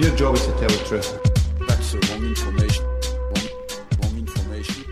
[0.00, 1.14] Your job is to tell the truth.
[1.68, 2.84] That's the wrong information.
[2.84, 3.48] Wrong,
[4.02, 4.84] wrong information.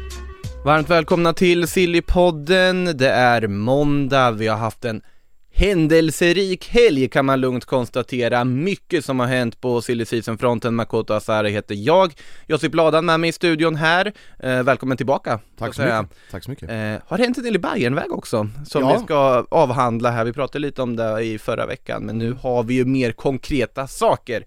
[0.64, 2.84] Varmt välkomna till Sillypodden.
[2.96, 5.02] Det är måndag, vi har haft en
[5.54, 8.44] händelserik helg kan man lugnt konstatera.
[8.44, 10.74] Mycket som har hänt på Silly Season-fronten.
[10.74, 12.12] Makoto Asare heter jag.
[12.46, 14.12] Josip Ladan med mig i studion här.
[14.38, 15.40] Eh, välkommen tillbaka.
[15.58, 16.06] Tack så mycket.
[16.30, 16.70] Tack så mycket.
[16.70, 18.96] Eh, har hänt en del i Bayernväg också, som Ja.
[18.98, 20.24] vi ska avhandla här.
[20.24, 23.86] Vi pratade lite om det i förra veckan, men nu har vi ju mer konkreta
[23.86, 24.44] saker.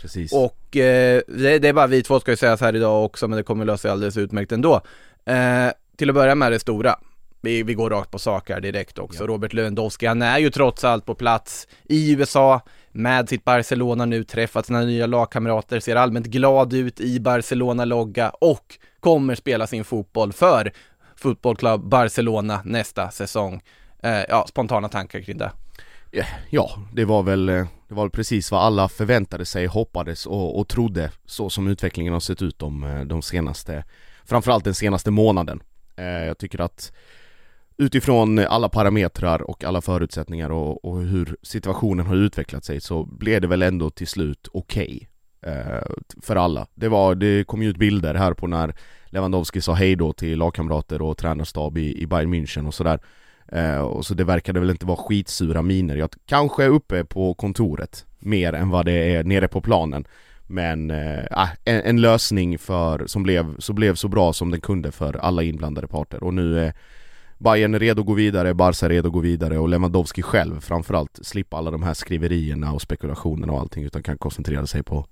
[0.00, 0.32] Precis.
[0.32, 3.36] Och eh, det, det är bara vi två ska ju sägas här idag också, men
[3.36, 4.80] det kommer lösa sig alldeles utmärkt ändå.
[5.24, 6.98] Eh, till att börja med det stora.
[7.40, 9.26] Vi, vi går rakt på sak här direkt också.
[9.26, 12.60] Robert Lewandowski, han är ju trots allt på plats i USA
[12.92, 18.78] med sitt Barcelona nu, träffat sina nya lagkamrater, ser allmänt glad ut i Barcelona-logga och
[19.00, 20.72] kommer spela sin fotboll för
[21.16, 23.62] Football Club Barcelona nästa säsong.
[24.02, 25.50] Eh, ja, spontana tankar kring det.
[26.12, 30.26] Eh, ja, det var väl eh, det var väl precis vad alla förväntade sig, hoppades
[30.26, 33.84] och, och trodde så som utvecklingen har sett ut de, eh, de senaste
[34.24, 35.62] Framförallt den senaste månaden.
[35.96, 36.92] Jag tycker att
[37.76, 43.40] utifrån alla parametrar och alla förutsättningar och, och hur situationen har utvecklat sig så blev
[43.40, 45.08] det väl ändå till slut okej
[45.42, 45.80] okay,
[46.22, 46.66] för alla.
[46.74, 48.74] Det var, det kom ju ut bilder här på när
[49.06, 53.00] Lewandowski sa hej då till lagkamrater och tränarstab i, i Bayern München och sådär.
[53.52, 55.96] Eh, och så det verkade väl inte vara skitsura miner.
[55.96, 60.04] Jag kanske är uppe på kontoret mer än vad det är nere på planen.
[60.46, 64.60] Men eh, ah, en, en lösning för, som blev, så blev så bra som den
[64.60, 66.24] kunde för alla inblandade parter.
[66.24, 66.74] Och nu är
[67.38, 71.56] Bayern redo att gå vidare, Barca redo att gå vidare och Lewandowski själv framförallt slippa
[71.56, 75.06] alla de här skriverierna och spekulationerna och allting utan kan koncentrera sig på,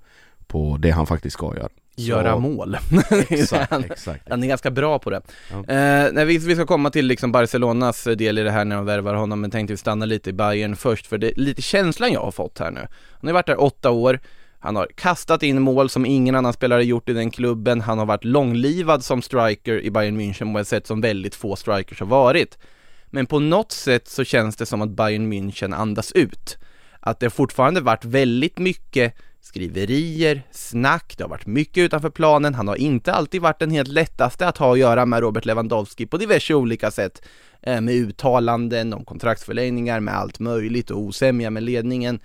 [0.47, 1.69] på det han faktiskt ska göra.
[1.97, 2.77] Göra Så- mål.
[3.29, 4.29] Exakt, han, exakt.
[4.31, 5.21] han är ganska bra på det.
[5.51, 5.57] Ja.
[5.59, 8.84] Eh, nej, vi, vi ska komma till liksom Barcelonas del i det här när de
[8.84, 12.12] värvar honom, men tänkte vi stanna lite i Bayern först, för det är lite känslan
[12.12, 12.81] jag har fått här nu.
[13.21, 14.21] Han har varit där åtta år,
[14.59, 18.07] han har kastat in mål som ingen annan spelare gjort i den klubben, han har
[18.07, 22.07] varit långlivad som striker i Bayern München på ett sätt som väldigt få strikers har
[22.07, 22.59] varit.
[23.07, 26.59] Men på något sätt så känns det som att Bayern München andas ut.
[27.01, 29.15] Att det fortfarande varit väldigt mycket
[29.47, 33.89] skriverier, snack, det har varit mycket utanför planen, han har inte alltid varit den helt
[33.89, 37.23] lättaste att ha att göra med Robert Lewandowski på diverse olika sätt.
[37.62, 42.21] Eh, med uttalanden om kontraktsförlängningar, med allt möjligt och osämja med ledningen.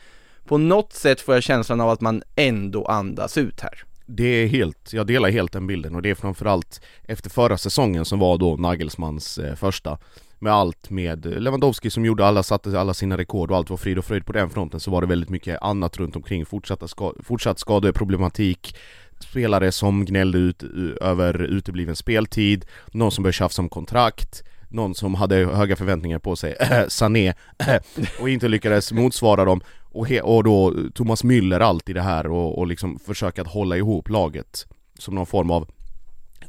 [0.46, 3.84] På något sätt får jag känslan av att man ändå andas ut här.
[4.06, 8.06] Det är helt, jag delar helt den bilden och det är framförallt efter förra säsongen
[8.06, 9.98] som var då Nagelsmans eh, första
[10.42, 13.98] med allt med Lewandowski som gjorde alla, satte alla sina rekord och allt var frid
[13.98, 17.14] och fröjd på den fronten så var det väldigt mycket annat runt omkring, fortsatta ska,
[17.24, 18.76] fortsatt skadeproblematik
[19.20, 20.70] spelare som gnällde ut eh,
[21.10, 26.36] över utebliven speltid, någon som började tjafsa om kontrakt någon som hade höga förväntningar på
[26.36, 27.76] sig, eh, Sané, eh,
[28.22, 29.62] och inte lyckades motsvara dem.
[29.82, 33.48] Och, he- och då Thomas Müller allt i det här och, och liksom försöka att
[33.48, 34.68] hålla ihop laget
[35.00, 35.68] som någon form av,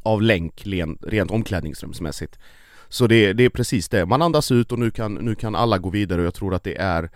[0.03, 0.63] av länk
[1.01, 2.39] rent omklädningsrumsmässigt.
[2.93, 5.77] Så det, det är precis det, man andas ut och nu kan, nu kan alla
[5.77, 7.09] gå vidare och jag tror att det är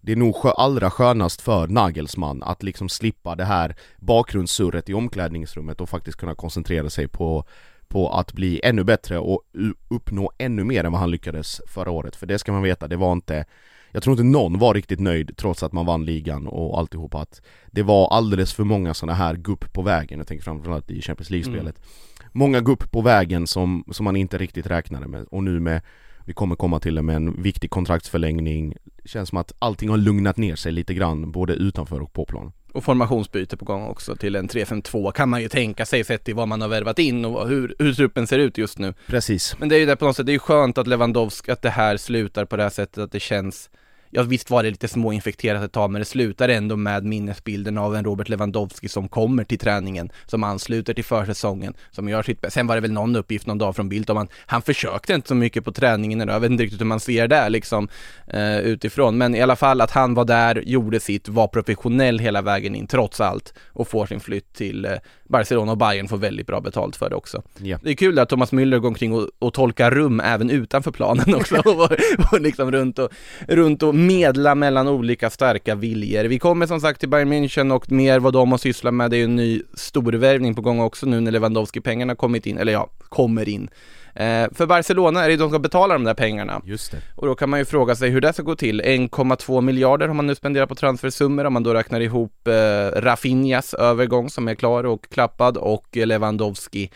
[0.00, 4.94] det är nog skö, allra skönast för Nagelsmann att liksom slippa det här bakgrundssurret i
[4.94, 7.44] omklädningsrummet och faktiskt kunna koncentrera sig på
[7.88, 9.42] på att bli ännu bättre och
[9.88, 12.16] uppnå ännu mer än vad han lyckades förra året.
[12.16, 13.44] För det ska man veta, det var inte
[13.92, 17.42] Jag tror inte någon var riktigt nöjd trots att man vann ligan och alltihopa att
[17.70, 21.30] Det var alldeles för många sådana här gupp på vägen, jag tänker framförallt i Champions
[21.30, 21.76] League-spelet.
[21.78, 22.11] Mm.
[22.32, 25.80] Många gupp på vägen som, som man inte riktigt räknade med och nu med
[26.24, 30.36] Vi kommer komma till det med en viktig kontraktsförlängning Känns som att allting har lugnat
[30.36, 34.36] ner sig lite grann både utanför och på plan Och formationsbyte på gång också till
[34.36, 37.48] en 3-5-2 kan man ju tänka sig sett till vad man har värvat in och
[37.48, 38.94] hur, hur truppen ser ut just nu.
[39.06, 39.56] Precis.
[39.58, 41.62] Men det är ju det på något sätt, det är ju skönt att Lewandowski, att
[41.62, 43.70] det här slutar på det här sättet, att det känns
[44.14, 47.96] Ja visst var det lite småinfekterat ett tag men det slutar ändå med minnesbilden av
[47.96, 52.54] en Robert Lewandowski som kommer till träningen, som ansluter till försäsongen, som gör sitt bästa.
[52.54, 55.28] Sen var det väl någon uppgift någon dag från Bildt om han, han försökte inte
[55.28, 57.88] så mycket på träningen jag vet inte riktigt hur man ser det liksom
[58.26, 62.42] eh, utifrån, men i alla fall att han var där, gjorde sitt, var professionell hela
[62.42, 64.92] vägen in trots allt och får sin flytt till eh,
[65.24, 67.42] Barcelona och Bayern får väldigt bra betalt för det också.
[67.58, 67.78] Ja.
[67.82, 71.34] Det är kul att Thomas Müller går omkring och, och tolkar rum även utanför planen
[71.34, 71.92] också och,
[72.32, 73.10] och liksom runt och,
[73.48, 76.24] runt och medla mellan olika starka viljor.
[76.24, 79.10] Vi kommer som sagt till Bayern München och mer vad de har sysslat med.
[79.10, 82.72] Det är ju en ny storvärvning på gång också nu när Lewandowski-pengarna kommit in, eller
[82.72, 83.70] ja, kommer in.
[84.14, 86.62] Eh, för Barcelona är det de som ska betala de där pengarna.
[86.64, 86.98] Just det.
[87.16, 88.82] Och då kan man ju fråga sig hur det ska gå till.
[88.82, 93.74] 1,2 miljarder har man nu spenderat på transfersummor om man då räknar ihop eh, Rafinhas
[93.74, 96.90] övergång som är klar och klappad och Lewandowski.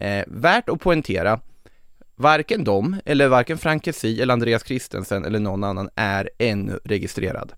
[0.00, 1.40] Eh, värt att poängtera,
[2.20, 7.52] varken de, eller varken Frank Kessie eller Andreas Christensen eller någon annan är ännu registrerad.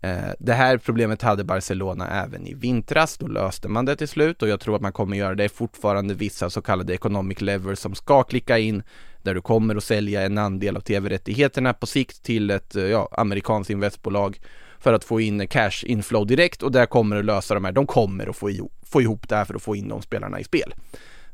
[0.00, 4.42] Eh, det här problemet hade Barcelona även i vintras, då löste man det till slut
[4.42, 5.34] och jag tror att man kommer göra det.
[5.34, 8.82] Det är fortfarande vissa så kallade economic levers som ska klicka in
[9.22, 13.08] där du kommer att sälja en andel av tv-rättigheterna på sikt till ett eh, ja,
[13.12, 14.40] amerikanskt investbolag
[14.78, 17.72] för att få in cash inflow direkt och där kommer att lösa de här.
[17.72, 18.50] De kommer att få,
[18.82, 20.74] få ihop det här för att få in de spelarna i spel.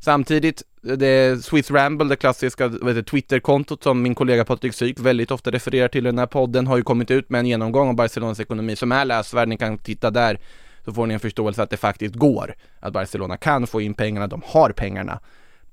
[0.03, 2.69] Samtidigt, det Swiss Ramble, det klassiska
[3.09, 6.77] Twitter-kontot som min kollega Patrik Syk väldigt ofta refererar till i den här podden, har
[6.77, 10.11] ju kommit ut med en genomgång av Barcelonas ekonomi som är läsvärd, ni kan titta
[10.11, 10.39] där
[10.85, 14.27] så får ni en förståelse att det faktiskt går, att Barcelona kan få in pengarna,
[14.27, 15.19] de har pengarna.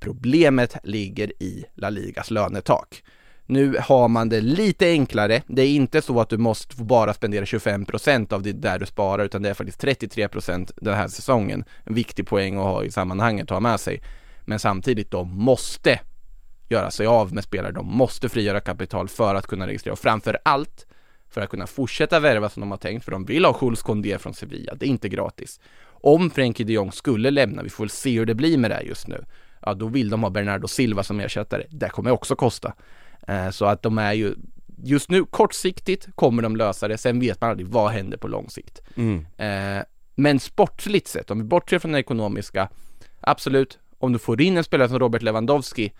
[0.01, 3.03] Problemet ligger i La Ligas lönetak.
[3.51, 5.43] Nu har man det lite enklare.
[5.47, 9.25] Det är inte så att du måste bara spendera 25% av det där du sparar
[9.25, 11.65] utan det är faktiskt 33% den här säsongen.
[11.85, 14.03] En viktig poäng att ha i sammanhanget att ha med sig.
[14.45, 16.01] Men samtidigt, de måste
[16.69, 17.73] göra sig av med spelare.
[17.73, 20.87] De måste frigöra kapital för att kunna registrera och framför allt
[21.31, 24.19] för att kunna fortsätta värva som de har tänkt för de vill ha Jules Condé
[24.19, 24.75] från Sevilla.
[24.75, 25.61] Det är inte gratis.
[25.85, 28.75] Om Frenkie de Jong skulle lämna, vi får väl se hur det blir med det
[28.75, 29.25] här just nu.
[29.63, 31.67] Ja, då vill de ha Bernardo Silva som ersättare.
[31.71, 32.75] Det kommer också kosta.
[33.29, 34.35] Eh, så att de är ju
[34.83, 38.51] Just nu kortsiktigt kommer de lösa det, sen vet man aldrig vad händer på lång
[38.51, 38.83] sikt.
[38.95, 39.27] Mm.
[39.37, 39.83] Eh,
[40.15, 42.69] men sportsligt sett, om vi bortser från det ekonomiska,
[43.21, 45.93] absolut, om du får in en spelare som Robert Lewandowski,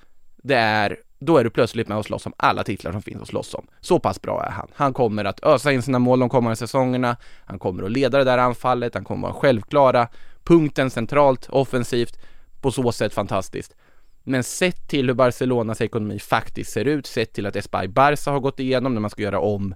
[0.43, 3.29] det är, då är du plötsligt med och slåss om alla titlar som finns att
[3.29, 3.67] slåss om.
[3.81, 4.69] Så pass bra är han.
[4.75, 8.25] Han kommer att ösa in sina mål de kommande säsongerna, han kommer att leda det
[8.25, 10.09] där anfallet, han kommer att vara självklara,
[10.45, 12.19] punkten centralt, offensivt,
[12.61, 13.77] på så sätt fantastiskt.
[14.23, 18.41] Men sett till hur Barcelonas ekonomi faktiskt ser ut, sett till att Espai Barca har
[18.41, 19.75] gått igenom när man ska göra om,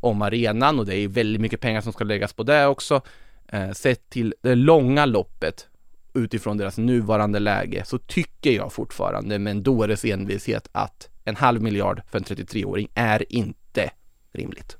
[0.00, 3.02] om arenan och det är väldigt mycket pengar som ska läggas på det också.
[3.48, 5.68] Eh, sett till det långa loppet
[6.14, 11.62] utifrån deras nuvarande läge så tycker jag fortfarande med en dåres envishet att en halv
[11.62, 13.90] miljard för en 33-åring är inte
[14.32, 14.76] rimligt.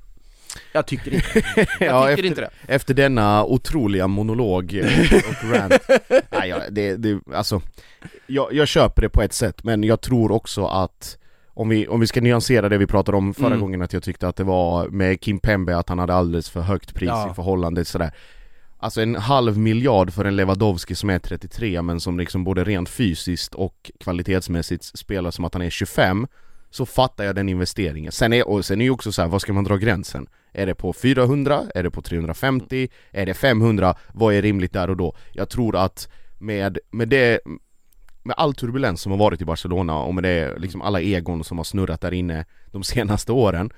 [0.73, 2.51] Jag tycker inte Jag Ja, tycker efter, inte det.
[2.67, 4.87] efter denna otroliga monolog eh,
[5.29, 5.73] och rant
[6.31, 7.61] Nej, ja, det, det, alltså
[8.27, 11.19] jag, jag köper det på ett sätt, men jag tror också att
[11.55, 13.61] om vi, om vi ska nyansera det vi pratade om förra Mm.
[13.61, 16.61] gången att jag tyckte att det var med Kim Pembe att han hade alldeles för
[16.61, 17.31] högt pris Ja.
[17.31, 18.11] i förhållande sådär
[18.81, 22.89] Alltså en halv miljard för en Lewandowski som är 33 men som liksom både rent
[22.89, 26.27] fysiskt och kvalitetsmässigt spelar som att han är 25
[26.71, 28.13] Så fattar jag den investeringen.
[28.13, 30.27] Sen är, och sen är ju också så här, vad ska man dra gränsen?
[30.53, 31.63] Är det på 400?
[31.75, 32.89] Är det på 350?
[33.11, 33.95] Är det 500?
[34.15, 35.17] Vad är rimligt där och då?
[35.33, 37.41] Jag tror att med, med det
[38.23, 41.57] med all turbulens som har varit i Barcelona och med det, liksom alla egon som
[41.57, 43.71] har snurrat där inne de senaste åren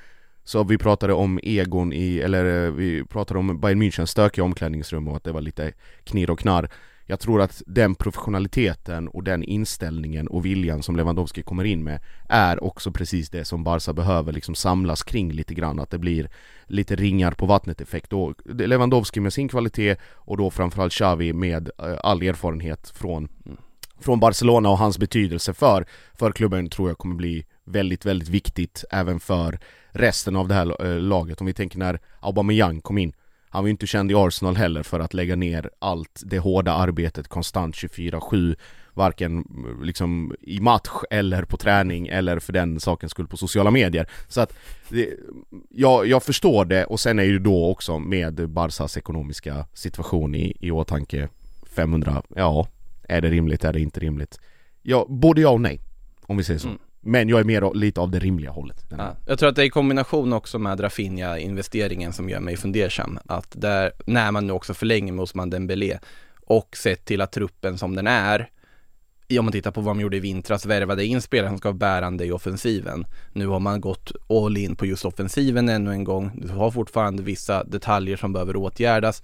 [0.45, 5.09] Så vi pratade om egon i, eller eh, vi pratade om Bayern Münchens stökiga omklädningsrum
[5.09, 5.73] och att det var lite
[6.05, 6.71] knirr och knarr
[7.11, 12.01] jag tror att den professionaliteten och den inställningen och viljan som Lewandowski kommer in med
[12.29, 16.31] Är också precis det som Barca behöver liksom samlas kring lite grann, att det blir
[16.67, 21.71] lite ringar på vattnet effekt och Lewandowski med sin kvalitet och då framförallt Xavi med
[21.79, 23.29] eh, all erfarenhet från
[24.01, 28.85] från Barcelona och hans betydelse för, för klubben tror jag kommer bli väldigt, väldigt viktigt
[28.91, 29.59] även för
[29.91, 31.41] resten av det här eh, laget.
[31.41, 33.13] Om vi tänker när Aubameyang kom in
[33.51, 36.73] han var ju inte känd i Arsenal heller för att lägga ner allt det hårda
[36.73, 38.57] arbetet konstant 24-7
[38.95, 43.71] Varken mm, liksom i match eller på träning eller för den sakens skull på sociala
[43.71, 44.55] medier Så att
[44.89, 45.09] det,
[45.69, 50.57] jag, jag förstår det och sen är ju då också med Barsas ekonomiska situation i,
[50.61, 51.29] i åtanke
[51.77, 52.69] 500, ja
[53.09, 54.41] är det rimligt, är det inte rimligt?
[54.83, 55.81] Ja, både ja och nej
[56.23, 56.81] Om vi säger så Mm.
[57.01, 59.67] Men jag är mer lite av det rimliga hållet Ja, jag tror att det är
[59.67, 63.19] i kombination också med Rafinha-investeringen som gör mig fundersam.
[63.27, 65.99] Att där, när man nu också förlänger med Osman Dembélé
[66.47, 68.51] och sett till att truppen som den är,
[69.39, 71.77] om man tittar på vad de gjorde i vintras, värvade in spelare som ska vara
[71.77, 73.07] bärande i offensiven.
[73.33, 76.31] Nu har man gått all in på just offensiven ännu en gång.
[76.35, 79.23] Du har fortfarande vissa detaljer som behöver åtgärdas.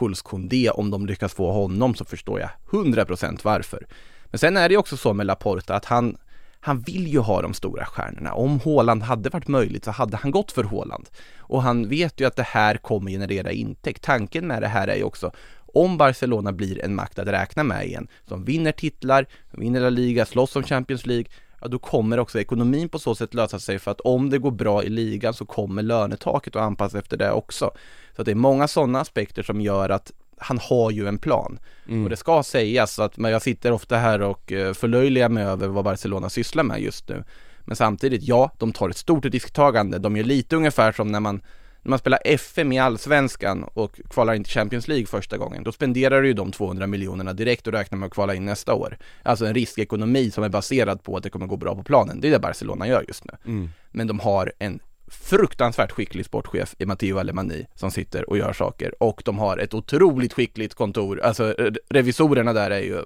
[0.00, 3.86] Jules Koundé, om de lyckas få honom så förstår jag 100% varför.
[4.24, 6.16] Men sen är det ju också så med Laporta att han,
[6.64, 8.34] han vill ju ha de stora stjärnorna.
[8.34, 11.08] Om Haaland hade varit möjligt så hade han gått för Haaland.
[11.38, 14.02] Och han vet ju att det här kommer generera intäkt.
[14.02, 15.32] Tanken med det här är ju också
[15.74, 20.26] om Barcelona blir en makt att räkna med igen, som vinner titlar, vinner La Liga,
[20.26, 21.26] slåss om Champions League,
[21.60, 24.50] ja då kommer också ekonomin på så sätt lösa sig för att om det går
[24.50, 27.70] bra i ligan så kommer lönetaket att anpassa efter det också.
[28.16, 30.12] Så att det är många sådana aspekter som gör att
[30.42, 31.58] han har ju en plan.
[32.04, 35.68] Och det ska sägas att men jag sitter ofta här och eh, förlöjligar mig över
[35.68, 37.24] vad Barcelona sysslar med just nu.
[37.60, 39.98] Men samtidigt, ja, de tar ett stort risktagande.
[39.98, 41.42] De gör lite ungefär som när man
[41.84, 45.72] när man spelar FM i Allsvenskan och kvalar in till Champions League första gången, då
[45.72, 48.98] spenderar du ju de 200 miljonerna direkt och räknar med att kvala in nästa år.
[49.22, 52.20] Alltså en riskekonomi som är baserad på att det kommer gå bra på planen.
[52.20, 53.32] Det är det Barcelona gör just nu.
[53.90, 54.80] Men de har en
[55.12, 59.74] fruktansvärt skicklig sportchef i Matteo Alemani som sitter och gör saker och de har ett
[59.74, 61.20] otroligt skickligt kontor.
[61.20, 63.02] Alltså eh, revisorerna där är ju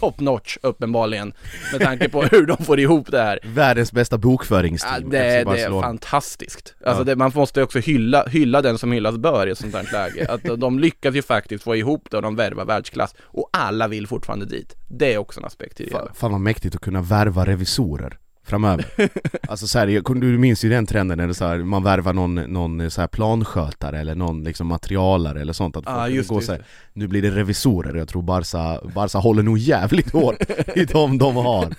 [0.00, 1.32] top notch uppenbarligen
[1.72, 3.38] med tanke på hur de får ihop det här.
[3.42, 6.74] Världens bästa Ja, bokföringsteam det, FC det är fantastiskt.
[6.84, 7.04] Alltså Ja.
[7.04, 10.26] det, man måste också hylla, hylla den som hyllas bör i ett sånt här läge.
[10.32, 13.14] Att de lyckas ju faktiskt få ihop det och de värvar världsklass.
[13.22, 14.76] Och alla vill fortfarande dit.
[14.88, 15.90] Det är också en aspekt i det.
[15.90, 18.86] Fan, fan vad mäktigt att kunna värva revisorer framöver
[19.48, 22.12] Alltså så här, jag, du minns ju den trenden när det så här, man värvar
[22.12, 26.40] någon, någon så här planskötare eller någon liksom materialare eller sånt att folk just går
[26.40, 30.12] det, så här, just Nu blir det revisorer, jag tror Barca, Barca håller nog jävligt
[30.12, 31.74] hårt i de de har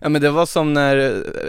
[0.00, 0.96] Ja men det var som när,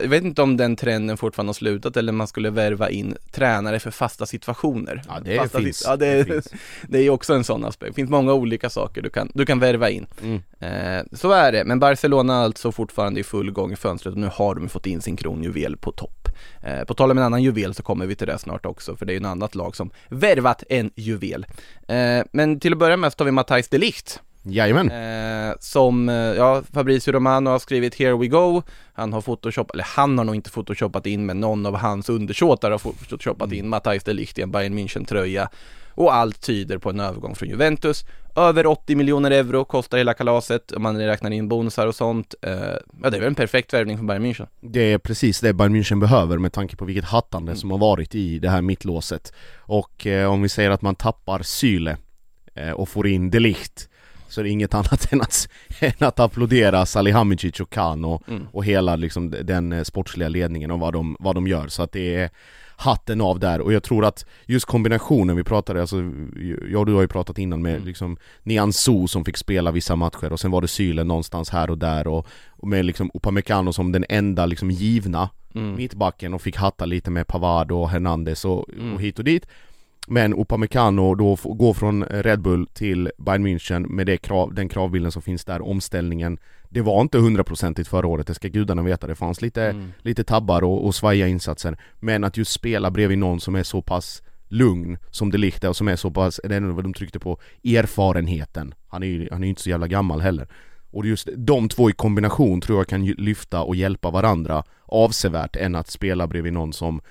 [0.01, 3.79] jag vet inte om den trenden fortfarande har slutat eller man skulle värva in tränare
[3.79, 5.01] för fasta situationer.
[5.07, 5.83] Ja, det fasta finns.
[5.87, 6.47] Ja, det, Det finns.
[6.87, 7.91] det är också en sån aspekt.
[7.91, 10.07] Det finns många olika saker du kan, du kan värva in.
[10.23, 10.41] Mm.
[10.59, 14.19] Eh, så är det, men Barcelona är alltså fortfarande i full gång i fönstret och
[14.19, 16.29] nu har de fått in sin kronjuvel på topp.
[16.63, 19.05] Eh, på tal om en annan juvel så kommer vi till det snart också, för
[19.05, 21.45] det är ju ett annat lag som värvat en juvel.
[21.87, 24.21] Eh, men till att börja med så tar vi Matthijs de Ligt.
[24.51, 24.91] Jajamän,
[25.49, 28.61] Eh, som, eh, ja, Fabrizio Romano har skrivit Here we go.
[28.93, 32.71] Han har photoshop, eller han har nog inte photoshoppat in, men någon av hans undersåtar
[32.71, 35.47] har photoshoppat in Matthijs de Ligt i en Bayern München-tröja.
[35.93, 38.05] Och allt tyder på en övergång från Juventus.
[38.35, 42.35] Över 80 miljoner euro kostar hela kalaset om man räknar in bonusar och sånt.
[42.41, 42.51] Eh,
[43.03, 44.47] ja, det är väl en perfekt värvning för Bayern München.
[44.61, 48.15] det är precis det Bayern München behöver med tanke på vilket hattande som har varit
[48.15, 51.97] i det här mittlåset Och eh, om vi säger att man tappar Syle
[52.55, 53.89] eh, och får in De Ligt
[54.29, 55.47] så är det inget annat än att,
[55.79, 58.47] än att applådera Salihamidzic och Kahn och, Mm.
[58.51, 61.91] och hela liksom den eh, sportsliga ledningen och vad de, vad de gör så att
[61.91, 62.29] det är
[62.81, 65.97] hatten av där och jag tror att just kombinationen vi pratade, alltså
[66.71, 70.33] jag och du har ju pratat innan med liksom Nianzou som fick spela vissa matcher
[70.33, 73.91] och sen var det Syle någonstans här och där och, och med liksom Upamecano som
[73.91, 75.75] den enda liksom givna Mm.
[75.75, 78.93] mittbacken och fick hatta lite med Pavard och Hernandez och, Mm.
[78.93, 79.45] och hit och dit
[80.09, 85.11] Men Upamecano då går från Red Bull till Bayern München med det krav, den kravbilden
[85.11, 86.37] som finns där, omställningen.
[86.69, 89.91] Det var inte hundraprocentigt förra året, det ska gudarna veta, det fanns lite, Mm.
[90.01, 91.77] lite tabbar och, och svajiga insatser.
[91.99, 95.87] Men att just spela bredvid någon som är så pass lugn som är och som
[95.87, 98.73] är så pass, det är vad de tryckte på, erfarenheten.
[98.87, 100.47] Han är ju han är inte så jävla gammal heller.
[100.91, 105.75] Och just de två i kombination tror jag kan lyfta och hjälpa varandra avsevärt än
[105.75, 107.01] att spela bredvid någon som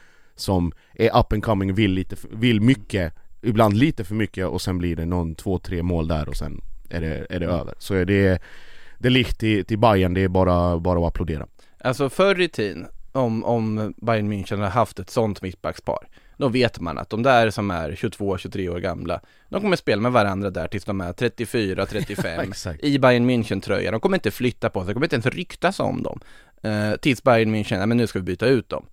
[0.40, 4.78] som är up and coming, vill, lite, vill mycket, ibland lite för mycket och sen
[4.78, 7.74] blir det någon, två, tre mål där och sen är det, är det över.
[7.78, 8.42] Så är det,
[8.98, 11.46] det likt till, till Bayern det är bara, bara att applådera.
[11.80, 16.80] Alltså förr i tiden, om, om Bayern München hade haft ett sånt mittbackspar, då vet
[16.80, 20.68] man att de där som är 22-23 år gamla, de kommer spela med varandra där
[20.68, 22.84] tills de är 34-35 Exakt.
[22.84, 23.90] i Bayern München-tröja.
[23.90, 26.20] De kommer inte flytta på sig, de kommer inte ens ryktas om dem.
[26.62, 28.86] Eh, tills Bayern München, ja men nu ska vi byta ut dem.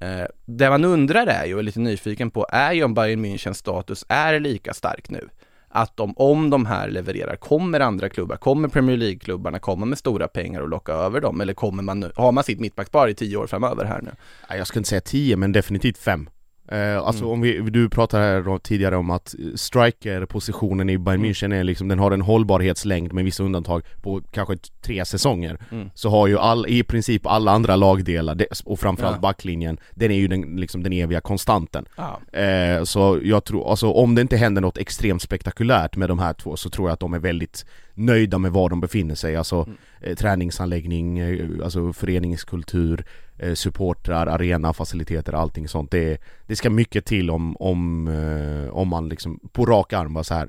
[0.00, 3.24] Eh, det man undrar är ju, och är lite nyfiken på, är ju om Bayern
[3.24, 5.28] Münchens status är lika stark nu.
[5.68, 10.28] Att de, om de här levererar, kommer andra klubbar, kommer Premier League-klubbarna komma med stora
[10.28, 11.40] pengar och locka över dem?
[11.40, 14.10] Eller kommer man, nu- har man sitt mittbackspar i tio år framöver här nu?
[14.58, 16.28] Jag skulle inte säga tio, men definitivt fem
[16.70, 21.64] eh, Alltså om vi, du pratade här tidigare om att striker-positionen i Bayern München är
[21.64, 25.90] liksom, den har en hållbarhetslängd med vissa undantag på kanske tre säsonger Mm.
[25.94, 29.20] Så har ju all, i princip alla andra lagdelar, och framförallt Ja.
[29.20, 32.38] backlinjen, den är ju den, liksom den eviga konstanten Ja.
[32.40, 36.32] Eh, så jag tror, alltså om det inte händer något extremt spektakulärt med de här
[36.32, 39.68] två så tror jag att de är väldigt nöjda med var de befinner sig, alltså
[40.00, 43.04] eh, träningsanläggning, eh, alltså föreningskultur,
[43.40, 45.90] eh, supportrar, arena, faciliteter, allting sånt.
[45.90, 50.24] Det, det ska mycket till om, om, eh, om man liksom på rak arm bara
[50.24, 50.48] så här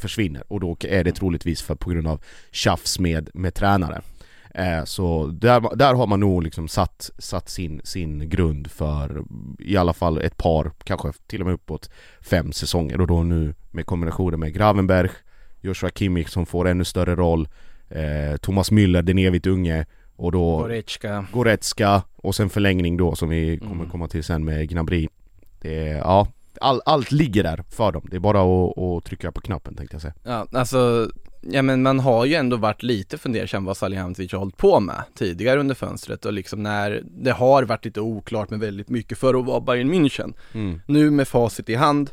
[0.00, 2.20] försvinner och då är det troligtvis för, på grund av
[2.50, 4.02] tjafs med, med tränare.
[4.54, 9.22] Eh, så där, där har man nog liksom satt, satt sin, sin grund för
[9.58, 13.54] i alla fall ett par, kanske till och med uppåt fem säsonger och då nu
[13.70, 15.10] med kombinationen med Gravenberg,
[15.60, 17.48] Joshua Kimmich som får ännu större roll,
[17.88, 19.86] eh, Thomas Müller, den evigt unge
[20.20, 21.26] och då Goretzka.
[21.32, 23.90] Goretzka och sen förlängning då som vi kommer Mm.
[23.90, 25.08] komma till sen med Gnabry.
[25.60, 26.28] Det är, ja,
[26.60, 28.06] all, allt ligger där för dem.
[28.10, 30.14] Det är bara att, att trycka på knappen tänkte jag säga.
[30.24, 31.10] Ja, alltså,
[31.40, 35.02] ja men man har ju ändå varit lite fundersam vad Salihamidzic har hållit på med
[35.14, 39.34] tidigare under fönstret och liksom när det har varit lite oklart med väldigt mycket för
[39.34, 40.34] att vara Bayern München.
[40.54, 40.80] Mm.
[40.86, 42.10] Nu med facit i hand,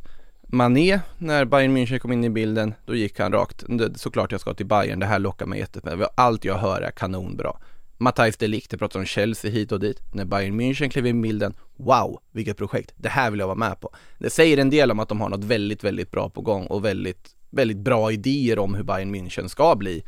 [0.49, 3.63] Mané, när Bayern München kom in i bilden, då gick han rakt.
[3.95, 6.09] Såklart jag ska till Bayern, det här lockar mig jättemycket.
[6.15, 7.57] Allt jag hör är kanonbra.
[7.97, 10.01] Matthijs de Ligt, det pratar om Chelsea hit och dit.
[10.13, 12.93] När Bayern München klev in i bilden, wow, vilket projekt.
[12.97, 13.89] Det här vill jag vara med på.
[14.17, 16.85] Det säger en del om att de har något väldigt, väldigt bra på gång och
[16.85, 20.03] väldigt, väldigt bra idéer om hur Bayern München ska bli.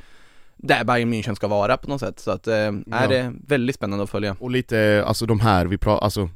[0.57, 2.19] Där Bayern München ska vara på något sätt.
[2.19, 4.35] Så att, eh, är det väldigt spännande att följa.
[4.39, 6.29] Och lite, alltså de här, vi pratar, alltså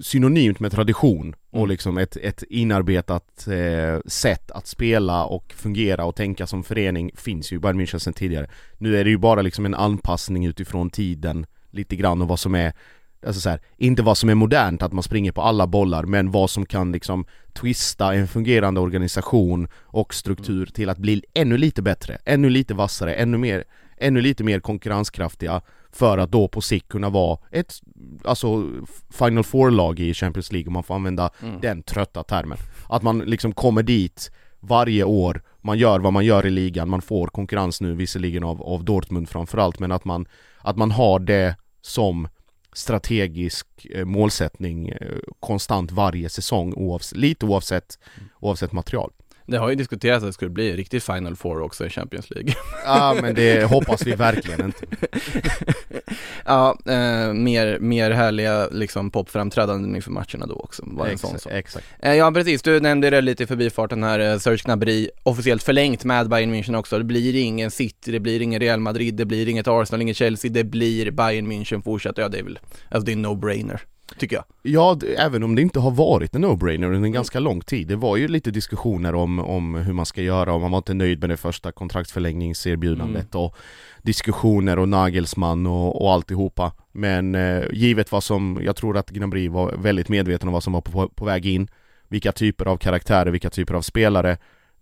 [0.00, 1.68] synonymt med tradition och Mm.
[1.68, 7.52] liksom ett, ett inarbetat eh, sätt att spela och fungera och tänka som förening finns
[7.52, 8.50] ju i Bayern München sedan tidigare.
[8.78, 12.54] Nu är det ju bara liksom en anpassning utifrån tiden lite grann och vad som
[12.54, 12.72] är
[13.26, 16.30] Alltså så här, inte vad som är modernt, att man springer på alla bollar, men
[16.30, 21.82] vad som kan liksom twista en fungerande organisation och struktur till att bli ännu lite
[21.82, 23.64] bättre, ännu lite vassare, ännu mer,
[24.02, 25.60] ännu lite mer konkurrenskraftiga
[25.92, 27.74] för att då på sikt kunna vara ett,
[28.24, 28.70] alltså
[29.10, 31.30] Final Four-lag i Champions League om man får använda
[31.60, 32.58] den trötta termen.
[32.88, 34.30] Att man liksom kommer dit
[34.60, 38.62] varje år, man gör vad man gör i ligan, man får konkurrens nu visserligen av,
[38.62, 40.26] av Dortmund framförallt, men att man,
[40.58, 42.28] att man har det som
[42.72, 47.98] strategisk eh, målsättning eh, konstant varje säsong, oavs- lite oavsett,
[48.40, 49.12] oavsett material.
[49.46, 52.54] Det har ju diskuterats att det skulle bli riktigt Final Four också i Champions League.
[52.84, 54.86] Ja men det hoppas vi verkligen inte.
[56.44, 61.42] ja, eh, mer, mer härliga liksom popframträdanden inför matcherna då också, var en sån Exakt,
[61.42, 61.52] sak.
[61.52, 61.86] exakt.
[62.02, 66.04] Eh, ja precis, du nämnde det lite i förbifarten här, eh, Serge Gnabry, officiellt förlängt
[66.04, 66.98] med Bayern München också.
[66.98, 70.50] Det blir ingen City, det blir ingen Real Madrid, det blir inget Arsenal, inget Chelsea,
[70.50, 72.18] det blir Bayern München fortsatt.
[72.18, 73.78] Ja det är väl, alltså det är en no-brainer,
[74.18, 74.44] tycker jag.
[74.62, 77.88] Ja, även om det inte har varit en no-brainer under en ganska lång tid.
[77.88, 80.94] Det var ju lite diskussioner om, om hur man ska göra och man var inte
[80.94, 83.56] nöjd med det första kontraktsförlängningserbjudandet och
[84.02, 86.72] diskussioner och Nagelsmann och, och alltihopa.
[86.92, 90.72] Men eh, givet vad som, jag tror att Gnabry var väldigt medveten om vad som
[90.72, 91.68] var på, på väg in,
[92.08, 94.36] vilka typer av karaktärer, vilka typer av spelare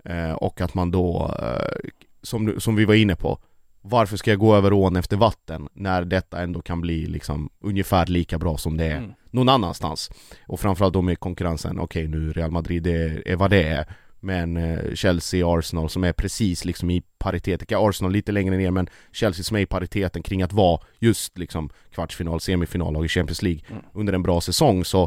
[0.04, 1.90] eh, och att man då, eh,
[2.22, 3.38] som, som vi var inne på,
[3.82, 8.06] varför ska jag gå över ån efter vatten när detta ändå kan bli liksom ungefär
[8.06, 9.12] lika bra som det är Mm.
[9.30, 10.10] Någon annanstans?
[10.46, 13.86] Och framförallt då med konkurrensen, okej nu Real Madrid är, är vad det är
[14.20, 18.88] Men eh, Chelsea, Arsenal som är precis liksom i paritet, Arsenal lite längre ner men
[19.12, 23.60] Chelsea som är i pariteten kring att vara just liksom kvartsfinal, semifinallag i Champions League
[23.70, 23.82] Mm.
[23.92, 25.02] under en bra säsong så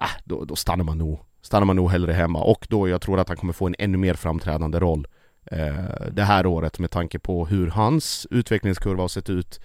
[0.00, 3.20] äh, då, då stannar man nog Stannar man nog hellre hemma och då jag tror
[3.20, 5.06] att han kommer få en ännu mer framträdande roll
[5.44, 5.74] eh,
[6.12, 9.60] det här året med tanke på hur hans utvecklingskurva har sett ut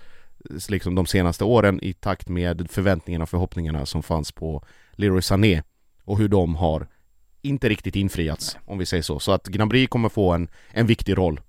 [0.69, 5.63] liksom de senaste åren i takt med förväntningarna och förhoppningarna som fanns på Leroy Sané
[6.03, 6.87] och hur de har
[7.41, 9.19] inte riktigt infriats om vi säger så.
[9.19, 11.41] Så att Gnabry kommer få en, en viktig roll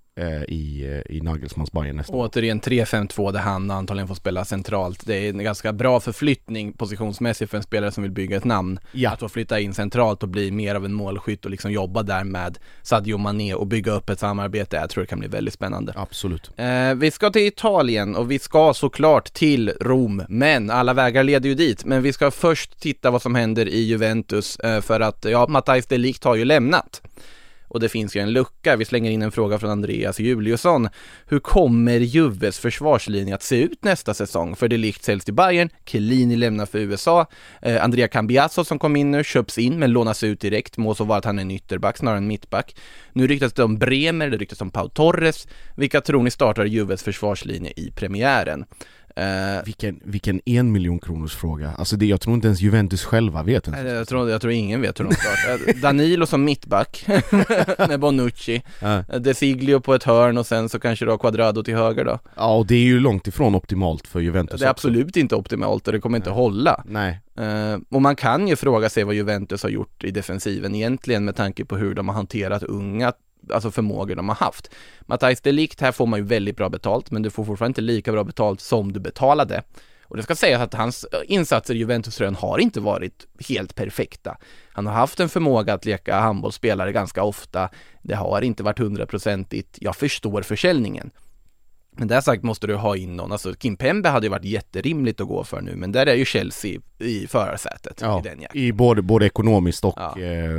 [0.48, 2.12] i, eh, i Nagelsmans Bayern nästa.
[2.12, 5.06] Återigen 3-5-2 där han antagligen får spela centralt.
[5.06, 8.78] Det är en ganska bra förflyttning positionsmässigt för en spelare som vill bygga ett namn.
[8.92, 9.10] Ja.
[9.10, 12.24] Att få flytta in centralt och bli mer av en målskytt och liksom jobba där
[12.24, 14.76] med Sadio Mané och bygga upp ett samarbete.
[14.76, 15.92] Jag tror det kan bli väldigt spännande.
[15.96, 16.50] Absolut.
[16.56, 21.48] Eh, vi ska till Italien och vi ska såklart till Rom, men alla vägar leder
[21.48, 21.84] ju dit.
[21.84, 25.86] Men vi ska först titta vad som händer i Juventus eh, för att, ja, Matthijs
[25.86, 27.02] de Ligt har ju lämnat.
[27.68, 30.88] Och det finns ju en lucka, vi slänger in en fråga från Andreas Juliusson.
[31.26, 34.56] Hur kommer Juves försvarslinje att se ut nästa säsong?
[34.56, 37.26] För det likt säljs till Bayern, Chiellini lämnar för USA,
[37.62, 41.04] eh, Andrea Cambiasso som kom in nu köps in men lånas ut direkt, må så
[41.04, 42.76] vara att han är en ytterback snarare än mittback.
[43.12, 45.48] Nu ryktas det om Bremer, det ryktas om Pau Torres.
[45.76, 48.64] Vilka tror ni startar Juves försvarslinje i premiären?
[49.16, 51.70] Eh, Vilken, vilken en miljon kronors fråga.
[51.78, 53.82] Alltså det, jag tror inte ens Juventus själva vet ens.
[53.82, 55.80] Nej, jag, tror, jag tror ingen vet hur de startar.
[55.82, 57.06] Danilo som mittback
[57.88, 58.62] med Bonucci.
[58.80, 59.02] Ja.
[59.18, 62.18] De Siglio på ett hörn och sen så kanske du har Quadrado till höger då.
[62.36, 64.88] ja, och det är ju långt ifrån optimalt för Juventus Det är också.
[64.88, 66.82] absolut inte optimalt och det kommer inte hålla.
[66.86, 71.24] Nej, Eh, och man kan ju fråga sig vad Juventus har gjort i defensiven egentligen
[71.24, 73.12] med tanke på hur de har hanterat unga
[73.52, 74.70] alltså förmågor de har haft.
[75.00, 78.12] Matthijs Delikt, här får man ju väldigt bra betalt, men du får fortfarande inte lika
[78.12, 79.62] bra betalt som du betalade.
[80.08, 84.36] Och det ska sägas att hans eh, insatser i Juventus-tröjan har inte varit helt perfekta.
[84.72, 87.68] Han har haft en förmåga att leka handbollsspelare ganska ofta.
[88.02, 89.78] Det har inte varit hundraprocentigt.
[89.80, 91.10] Jag förstår försäljningen.
[91.98, 95.20] Men där sagt måste du ha in någon, alltså Kim Pembe hade ju varit jätterimligt
[95.20, 98.60] att gå för nu, men där är ju Chelsea i förarsätet Ja, i den jakten.
[98.60, 100.20] i både, både ekonomiskt och Ja.
[100.20, 100.50] eh,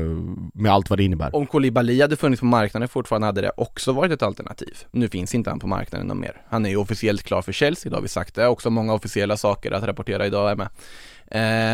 [0.53, 1.35] med allt vad det innebär.
[1.35, 4.77] Om Koulibaly hade funnits på marknaden fortfarande hade det också varit ett alternativ.
[4.91, 6.41] Nu finns inte han på marknaden någon mer.
[6.49, 8.35] Han är ju officiellt klar för Chelsea, det har vi sagt.
[8.35, 10.69] Det är också många officiella saker att rapportera idag är med.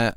[0.08, 0.14] Eh,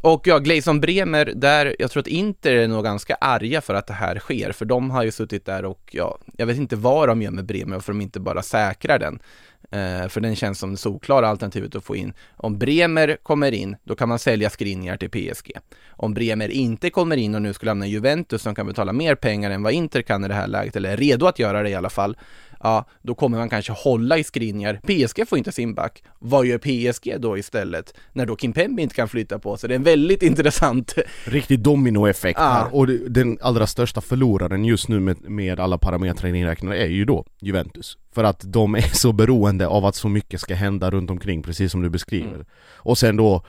[0.00, 3.86] och ja, Gleison Bremer, där, jag tror att Inter är nog ganska arga för att
[3.86, 7.08] det här sker, för de har ju suttit där och ja, jag vet inte vad
[7.08, 9.20] de gör med Bremer, för de inte bara säkrar den.
[9.70, 12.12] Eh, för den känns som det solklara alternativet att få in.
[12.36, 15.52] Om Bremer kommer in, då kan man sälja Skriniar till PSG.
[15.88, 19.14] Om Bremer inte kommer in och nu skulle hamna i Juventus som kan betala mer
[19.14, 21.70] pengar än vad Inter kan i det här läget, eller är redo att göra det
[21.70, 22.16] i alla fall,
[22.62, 24.80] ja, då kommer man kanske hålla i Skriniar.
[24.82, 26.02] PSG får inte sin back.
[26.18, 27.94] Vad gör PSG då istället?
[28.12, 29.68] När då Kimpembe inte kan flytta på sig.
[29.68, 30.94] Det är en väldigt intressant
[31.24, 32.48] Riktig dominoeffekt Ja.
[32.48, 37.04] här och den allra största förloraren just nu med, med alla parametrar inräknade är ju
[37.04, 37.98] då Juventus.
[38.14, 41.72] För att de är så beroende av att så mycket ska hända runt omkring precis
[41.72, 42.34] som du beskriver.
[42.34, 42.46] Mm.
[42.76, 43.42] Och sen då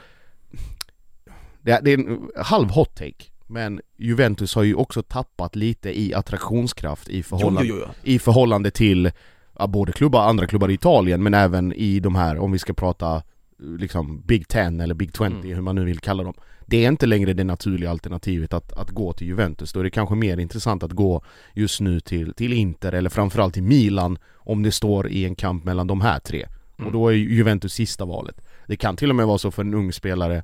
[1.61, 7.09] det är en halv hot take men Juventus har ju också tappat lite i attraktionskraft
[7.09, 7.93] i förhållande, Jo, jo, jo.
[8.03, 9.11] i förhållande till
[9.59, 12.73] ja, både klubbar, andra klubbar i Italien men även i de här, om vi ska
[12.73, 13.23] prata
[13.59, 15.41] liksom Big Ten eller Big 20 Mm.
[15.41, 16.33] hur man nu vill kalla dem.
[16.65, 19.73] Det är inte längre det naturliga alternativet att, att gå till Juventus.
[19.73, 23.53] Då är det kanske mer intressant att gå just nu till, till Inter eller framförallt
[23.53, 26.45] till Milan om det står i en kamp mellan de här tre.
[26.77, 26.87] Mm.
[26.87, 28.41] Och då är ju Juventus sista valet.
[28.67, 30.43] Det kan till och med vara så för en ung spelare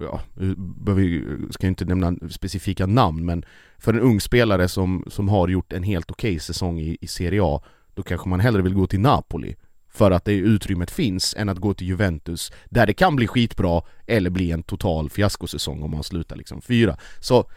[0.00, 3.44] Ja, vi behöver ska ju inte nämna specifika namn men
[3.78, 7.40] för en ung spelare som, som har gjort en helt okej säsong i, i Serie
[7.44, 7.62] A
[7.94, 9.56] då kanske man hellre vill gå till Napoli
[9.92, 13.82] för att det utrymmet finns än att gå till Juventus där det kan bli skitbra
[14.06, 16.96] eller bli en total fiaskosäsong om man slutar liksom fyra.
[17.20, 17.50] Så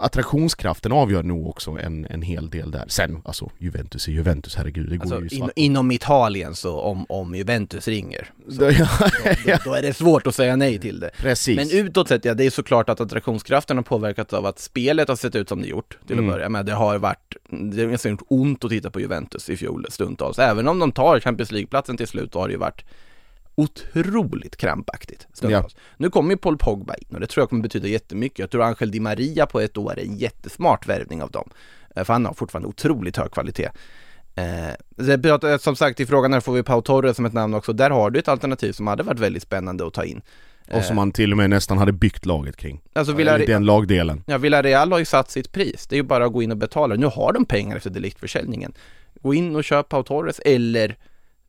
[0.00, 2.84] attraktionskraften avgör nog också en, en hel del där.
[2.88, 7.06] Sen, alltså Juventus är Juventus, herregud, det går Alltså, ju in, inom Italien så om,
[7.08, 8.66] om Juventus ringer, så, Då-
[9.46, 11.10] då, då är det svårt att säga nej till det.
[11.18, 11.56] Precis.
[11.56, 15.16] Men utåt sett, ja det är såklart att attraktionskraften har påverkats av att spelet har
[15.16, 16.28] sett ut som det gjort till Mm.
[16.30, 16.66] att börja med.
[16.66, 20.38] Det har varit, det har nästan gjort ont att titta på Juventus i fjol stundtals.
[20.38, 22.84] Även om de tar Champions League-platsen till slut så har det ju varit
[23.54, 25.76] otroligt krampaktigt stundtals.
[25.96, 28.38] Nu kommer ju Paul Pogba in och det tror jag kommer betyda jättemycket.
[28.38, 31.50] Jag tror Angel Di Maria på ett år är en jättesmart värvning av dem.
[31.96, 33.70] Eh, För han har fortfarande otroligt hög kvalitet.
[34.34, 37.72] Eh, pratar- som sagt i frågan här får vi Pau Torres som ett namn också.
[37.72, 40.22] Där har du ett alternativ som hade varit väldigt spännande att ta in.
[40.72, 42.80] Och som man till och med nästan hade byggt laget kring.
[42.92, 44.22] Alltså Villarreal, den lagdelen.
[44.26, 45.86] ja, Villarreal har ju satt sitt pris.
[45.86, 46.94] Det är ju bara att gå in och betala.
[46.94, 48.72] Nu har de pengar efter deliktförsäljningen.
[49.22, 50.96] Gå in och köp Pau Torres eller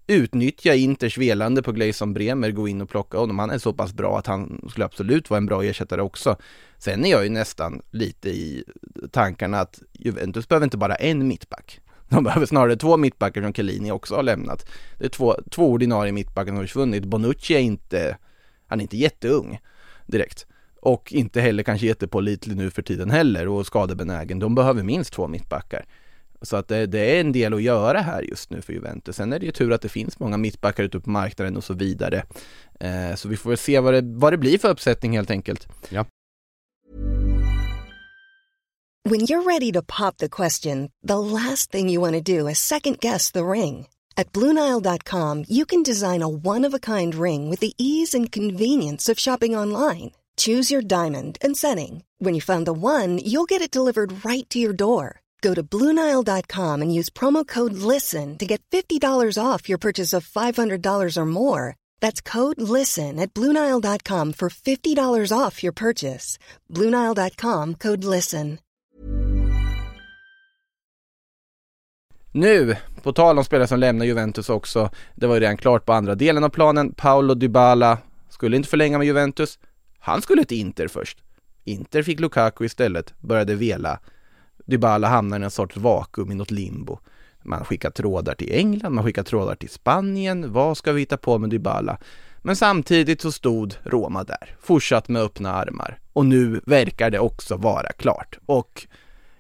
[0.08, 3.40] utnyttja Inters velande på Gleison Bremer, gå in och plocka honom.
[3.40, 6.36] Han är så pass bra att han skulle absolut vara en bra ersättare också.
[6.78, 8.64] Sen är jag ju nästan lite i
[9.12, 11.80] tankarna att Juventus behöver inte bara en mittback.
[12.10, 14.70] De behöver snarare två mittbackar som Chiellini också har lämnat.
[15.00, 17.06] Det är två, två ordinarie mittbackar som har försvunnit.
[17.06, 18.18] Bonucci är inte,
[18.68, 19.60] han är inte jätteung
[20.06, 20.48] direkt.
[20.82, 24.40] Och inte heller kanske jättepålitlig nu för tiden heller och skadebenägen.
[24.40, 25.86] De behöver minst två mittbackar.
[26.42, 29.16] Så att det, det är en del att göra här just nu för Juventus.
[29.16, 31.74] Sen är det ju tur att det finns många mittbackar ute på marknaden och så
[31.74, 32.24] vidare.
[32.80, 35.68] Eh, så vi får väl se vad det, vad det blir för uppsättning helt enkelt.
[39.08, 42.58] When you're ready to pop the question, the last thing you want to do is
[42.58, 43.86] second guess the ring.
[44.18, 48.32] At Bluenile.com, you can design a one of a kind ring with the ease and
[48.32, 50.12] convenience of shopping online.
[50.38, 52.04] Choose your diamond and setting.
[52.18, 55.22] When you find the one, you'll get it delivered right to your door.
[55.42, 60.28] Go to Bluenile.com and use promo code LISTEN to get $50 off your purchase of
[60.28, 61.76] $500 or more.
[62.02, 66.40] That's code LISTEN at Bluenile.com for $50 off your purchase.
[66.70, 68.58] Bluenile.com code LISTEN.
[72.38, 75.94] Nu, på tal om spelare som lämnar Juventus också, det var ju redan klart på
[75.94, 76.94] andra delen av planen.
[76.94, 77.98] Paolo Dybala
[78.30, 79.60] skulle inte förlänga med Juventus.
[80.00, 81.18] Han skulle till Inter först.
[81.64, 84.00] Inter fick Lukaku istället, började vela.
[84.66, 87.00] Dybala hamnar i en sorts vakuum i något limbo.
[87.44, 90.54] Man skickar trådar till England, man skickar trådar till Spanien.
[90.54, 91.98] Vad ska vi hitta på med Dybala?
[92.42, 96.00] Men samtidigt så stod Roma där, fortsatt med öppna armar.
[96.14, 98.38] Och nu verkar det också vara klart.
[98.46, 98.88] Och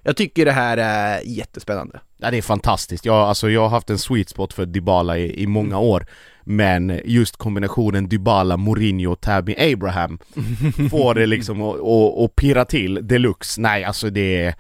[0.03, 1.99] jag tycker det här är jättespännande.
[2.17, 5.43] Ja det är fantastiskt, jag, alltså, jag har haft en sweet spot för Dybala i,
[5.43, 6.05] i många år
[6.43, 10.19] Men just kombinationen Dybala, Mourinho, Tammy Abraham
[10.91, 14.55] Får det liksom att pirra till deluxe Nej alltså det är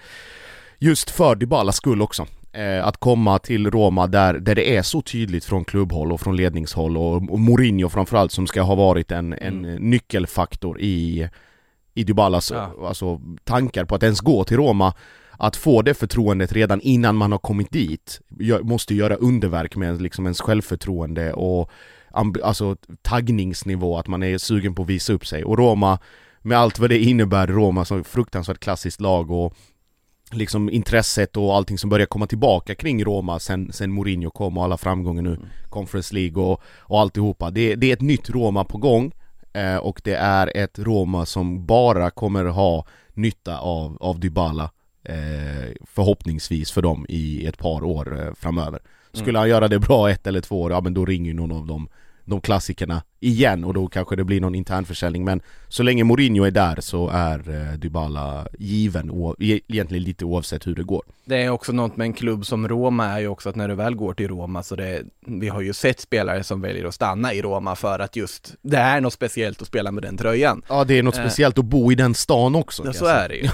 [0.79, 2.27] just för Dybalas skull också.
[2.53, 6.35] Eh, att komma till Roma där, där det är så tydligt från klubbhåll och från
[6.35, 11.29] ledningshåll och, och Mourinho framförallt som ska ha varit en, en nyckelfaktor i,
[11.93, 12.87] i Dybalas Ja.
[12.87, 14.93] alltså, tankar på att ens gå till Roma
[15.37, 18.21] att få det förtroendet redan innan man har kommit dit
[18.61, 21.71] måste göra underverk med liksom ens självförtroende och
[22.43, 25.43] alltså taggningsnivå, att man är sugen på att visa upp sig.
[25.43, 25.99] Och Roma,
[26.41, 29.53] med allt vad det innebär, Roma som fruktansvärt klassiskt lag och
[30.31, 34.63] liksom intresset och allting som börjar komma tillbaka kring Roma sen, sen Mourinho kom och
[34.63, 37.51] alla framgångar nu, Conference League och, och alltihopa.
[37.51, 39.11] Det, det är ett nytt Roma på gång
[39.53, 44.69] eh, och det är ett Roma som bara kommer ha nytta av, av Dybala
[45.03, 48.79] eh, förhoppningsvis för dem i ett par år eh, framöver.
[49.13, 51.67] Skulle han göra det bra ett eller två år, ja men då ringer någon av
[51.67, 51.89] dem
[52.25, 56.51] de klassikerna igen och då kanske det blir någon internförsäljning men så länge Mourinho är
[56.51, 61.03] där så är eh, Dybala given e- egentligen lite oavsett hur det går.
[61.25, 63.75] Det är också något med en klubb som Roma är ju också att när du
[63.75, 67.33] väl går till Roma så det, vi har ju sett spelare som väljer att stanna
[67.33, 70.61] i Roma för att just det är något speciellt att spela med den tröjan.
[70.69, 71.21] Ja det är något Eh.
[71.21, 73.47] speciellt att bo i den stan också Ja, så är det ju.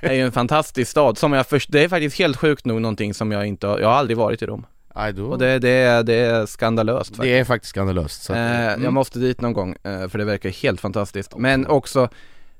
[0.00, 2.80] det är ju en fantastisk stad som jag först, det är faktiskt helt sjukt nog
[2.82, 4.66] någonting som jag inte jag har aldrig varit i Rom.
[5.32, 7.22] Och det, det, är, det är skandalöst faktiskt.
[7.22, 8.84] det är faktiskt skandalöst så Eh, mm.
[8.84, 11.36] Jag måste dit någon gång, eh, för det verkar helt fantastiskt.
[11.36, 12.08] Men också,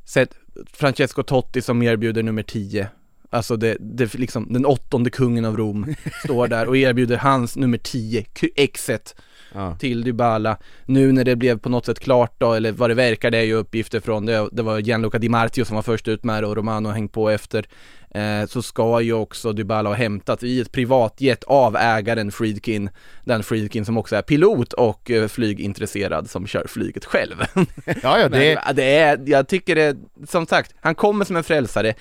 [0.05, 0.31] sett
[0.73, 2.89] Francesco Totti som erbjuder nummer 10.
[3.31, 5.95] Alltså det, det liksom, den åttonde kungen av Rom
[6.25, 8.25] står där och erbjuder hans nummer 10,
[8.57, 9.15] exet
[9.57, 9.75] ja.
[9.75, 10.57] till Dybala.
[10.85, 13.43] Nu när det blev på något sätt klart då, eller vad det verkar, det är
[13.43, 16.47] ju uppgifter från, det, det var Gianluca Di Marzio som var först ut med det
[16.47, 17.67] och Romano hängt på efter.
[18.11, 22.91] Eh, så ska ju också Dybala ha hämtat i ett privatjet av ägaren Friedkin,
[23.25, 27.35] den Friedkin som också är pilot och eh, flygintresserad som kör flyget själv.
[28.03, 29.97] ja, ja det, Men, det är, jag tycker det,
[30.29, 31.95] som sagt, han kommer som en frälsare.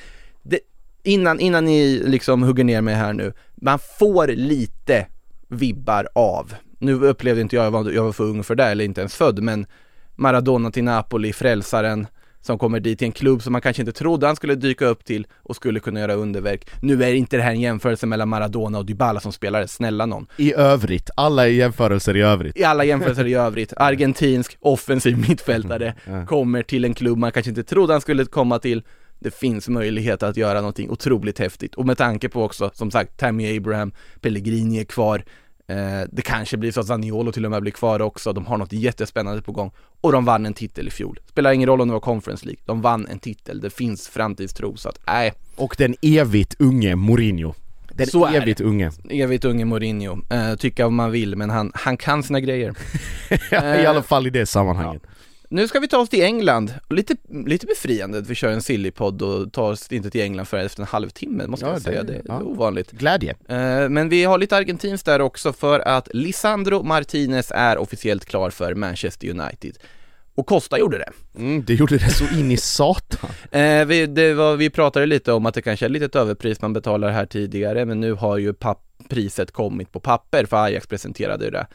[0.44, 0.60] Det,
[1.04, 5.08] innan, innan ni liksom hugger ner mig här nu, man får lite
[5.48, 8.86] vibbar av, nu upplevde inte jag, jag var, jag var för ung för det, eller
[8.86, 9.66] inte ens född, men
[10.16, 12.08] Maradona till Napoli, frälsaren,
[12.42, 15.06] som kommer dit till en klubb som man kanske inte trodde han skulle dyka upp
[15.06, 16.68] till och skulle kunna göra underverk.
[16.82, 20.28] Nu är inte det här en jämförelse mellan Maradona och Dybala som spelare, snälla någon.
[20.38, 26.26] i övrigt, alla jämförelser i övrigt I alla jämförelser i övrigt, argentinsk offensiv mittfältare Ja.
[26.26, 28.84] kommer till en klubb man kanske inte trodde han skulle komma till.
[29.20, 33.18] Det finns möjlighet att göra någonting otroligt häftigt och med tanke på också, som sagt,
[33.18, 35.24] Tammy Abraham, Pellegrini är kvar.
[35.68, 38.58] Eh, det kanske blir så att Zaniolo till och med blir kvar också, de har
[38.58, 39.72] något jättespännande på gång.
[40.02, 41.20] Och de vann en titel i fjol.
[41.30, 44.78] Spelar ingen roll om det var Conference League, de vann en titel, det finns framtidstro
[44.78, 47.54] så att, nej, Och den evigt unge Mourinho.
[47.92, 48.38] Den Så är det.
[48.38, 48.92] evigt unge.
[49.10, 52.74] Evigt unge Mourinho, eh, tycka vad man vill men han, han kan sina grejer.
[53.82, 55.04] I alla fall i det sammanhanget
[55.56, 57.16] Nu ska vi ta oss till England, lite,
[57.46, 60.82] lite befriande att vi kör en sillypodd och tar oss inte till England för efter
[60.82, 62.38] en halvtimme måste Ja, jag säga, det, det ja.
[62.40, 62.92] är ovanligt.
[62.92, 68.26] Glädje Eh, Men vi har lite argentinskt där också för att Lisandro Martinez är officiellt
[68.26, 69.78] klar för Manchester United.
[70.36, 71.12] Och Costa gjorde det.
[71.40, 75.46] mm, Det gjorde det så in i satan Eh, vi, var, vi pratade lite om
[75.46, 78.54] att det kanske är lite ett överpris man betalar här tidigare, men nu har ju
[79.10, 81.68] priset kommit på papper för Ajax presenterade ju det.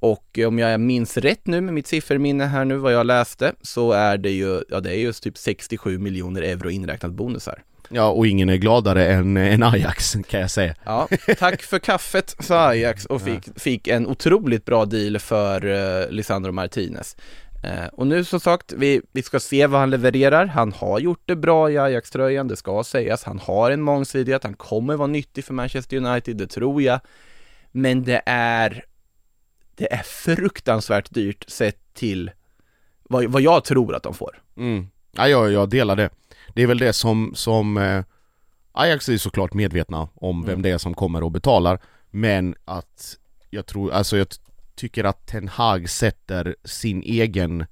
[0.00, 3.92] Och om jag minns rätt nu med mitt sifferminne här nu vad jag läste så
[3.92, 7.62] är det ju, ja det är ju typ 67 miljoner euro inräknat bonusar.
[7.90, 11.08] Ja, och ingen är gladare än, än Ajax kan jag säga Ja,
[11.38, 16.52] tack för kaffet sa Ajax och fick, fick en otroligt bra deal för uh, Lisandro
[16.52, 17.16] Martinez.
[17.62, 20.46] Eh, och nu som sagt, vi, vi ska se vad han levererar.
[20.46, 23.24] Han har gjort det bra i Ajax-tröjan, det ska sägas.
[23.24, 27.00] Han har en mångsidighet, han kommer vara nyttig för Manchester United, det tror jag.
[27.72, 28.84] Men det är,
[29.78, 32.30] det är fruktansvärt dyrt sett till
[33.02, 34.42] vad, vad jag tror att de får.
[34.56, 34.88] mm.
[35.12, 36.10] Ja, jag, jag delar det
[36.54, 38.04] Det är väl det som, som eh,
[38.72, 40.62] Ajax är såklart medvetna om vem Mm.
[40.62, 41.78] det är som kommer och betalar
[42.10, 43.16] Men att
[43.50, 44.26] jag tror, alltså jag
[44.74, 47.66] tycker att Ten Hag sätter sin egen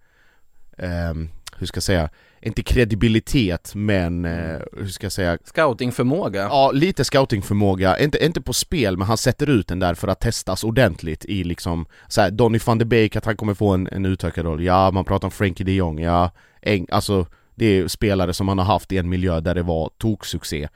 [0.79, 2.11] ehm, Hur ska jag säga?
[2.40, 5.38] Inte kredibilitet men, eh, hur ska jag säga?
[5.44, 6.42] Scoutingförmåga.
[6.42, 10.20] Ja, lite scoutingförmåga, inte, inte på spel men han sätter ut den där för att
[10.20, 13.88] testas ordentligt i liksom så här, Donny van de Beek att han kommer få en,
[13.92, 16.31] en utökad roll, ja man pratar om Frankie de Jong, ja
[16.62, 19.90] Eng, alltså det är spelare som han har haft i en miljö där det var
[19.99, 20.68] toksuccé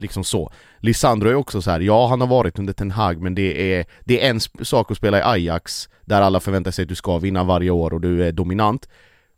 [0.00, 0.52] Liksom så.
[0.78, 3.86] Lisandro är också så här, ja han har varit under Ten Hag men det är,
[4.04, 7.18] det är en sak att spela i Ajax där alla förväntar sig att du ska
[7.18, 8.88] vinna varje år och du är dominant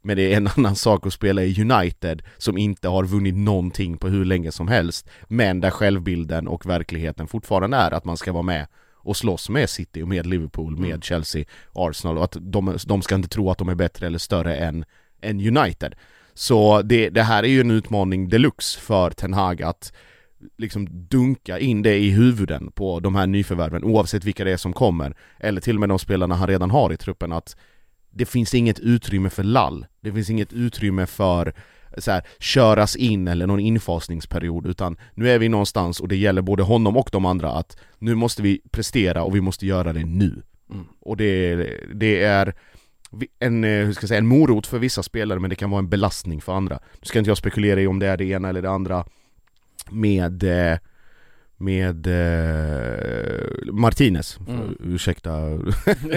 [0.02, 3.98] men det är en annan sak att spela i United som inte har vunnit någonting
[3.98, 8.32] på hur länge som helst Men där självbilden och verkligheten fortfarande är att man ska
[8.32, 8.66] vara med
[9.02, 13.14] och slåss med City och med Liverpool, med Chelsea, Arsenal och att de, de ska
[13.14, 14.84] inte tro att de är bättre eller större än,
[15.20, 15.94] än United.
[16.34, 19.92] Så det, det här är ju en utmaning deluxe för Ten Hag att
[20.58, 24.72] liksom dunka in det i huvuden på de här nyförvärven oavsett vilka det är som
[24.72, 25.14] kommer.
[25.38, 27.56] Eller till och med de spelarna han redan har i truppen att
[28.10, 31.54] det finns inget utrymme för lall, det finns inget utrymme för
[31.98, 36.42] så här, köras in eller någon infasningsperiod utan nu är vi någonstans och det gäller
[36.42, 40.04] både honom och de andra att nu måste vi prestera och vi måste göra det
[40.04, 40.42] nu.
[40.70, 40.84] Mm.
[41.00, 41.56] Och det,
[41.94, 42.54] det är
[43.38, 45.78] en, eh, hur ska jag säga, en morot för vissa spelare men det kan vara
[45.78, 46.78] en belastning för andra.
[46.92, 49.04] Nu ska inte jag spekulera i om det är det ena eller det andra
[49.90, 50.78] med eh,
[51.60, 54.76] med eh, Martinez, Mm.
[54.80, 55.30] ursäkta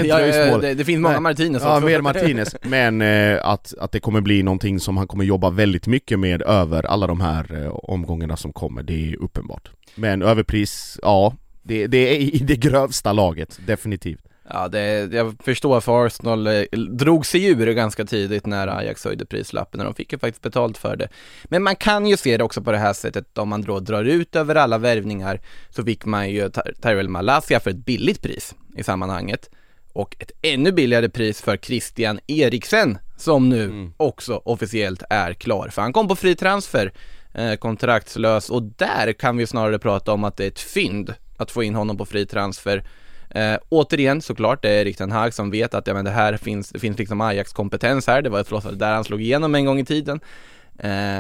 [0.06, 1.22] ja, ja, det, det finns många Nej.
[1.22, 1.86] Martinez Ja, också.
[1.86, 5.88] mer Martinez, men eh, att, att det kommer bli någonting som han kommer jobba väldigt
[5.88, 11.00] mycket med över alla de här eh, omgångarna som kommer, det är uppenbart Men överpris,
[11.02, 16.48] ja, det, det är i det grövsta laget, definitivt Ja, det, jag förstår för Arsenal
[16.48, 20.42] eh, drog sig ur ganska tidigt när Ajax höjde prislappen och de fick ju faktiskt
[20.42, 21.08] betalt för det.
[21.44, 24.04] Men man kan ju se det också på det här sättet, om man då drar
[24.04, 28.56] ut över alla värvningar så fick man ju Ty- Tyrell Malasia för ett billigt pris
[28.78, 29.50] i sammanhanget
[29.94, 35.82] och ett ännu billigare pris för Christian Eriksen som nu också officiellt är klar, för
[35.82, 36.94] han kom på fri transfer,
[37.34, 41.52] eh, kontraktslös och där kan vi snarare prata om att det är ett fynd att
[41.52, 42.84] få in honom på fri transfer
[43.34, 46.38] Eh, återigen såklart, det är Erik Ten Hag som vet att ja, men det här
[46.38, 49.80] finns, det finns liksom Ajax-kompetens här, det var förlåt, där han slog igenom en gång
[49.80, 50.20] i tiden.
[50.80, 51.20] Eh,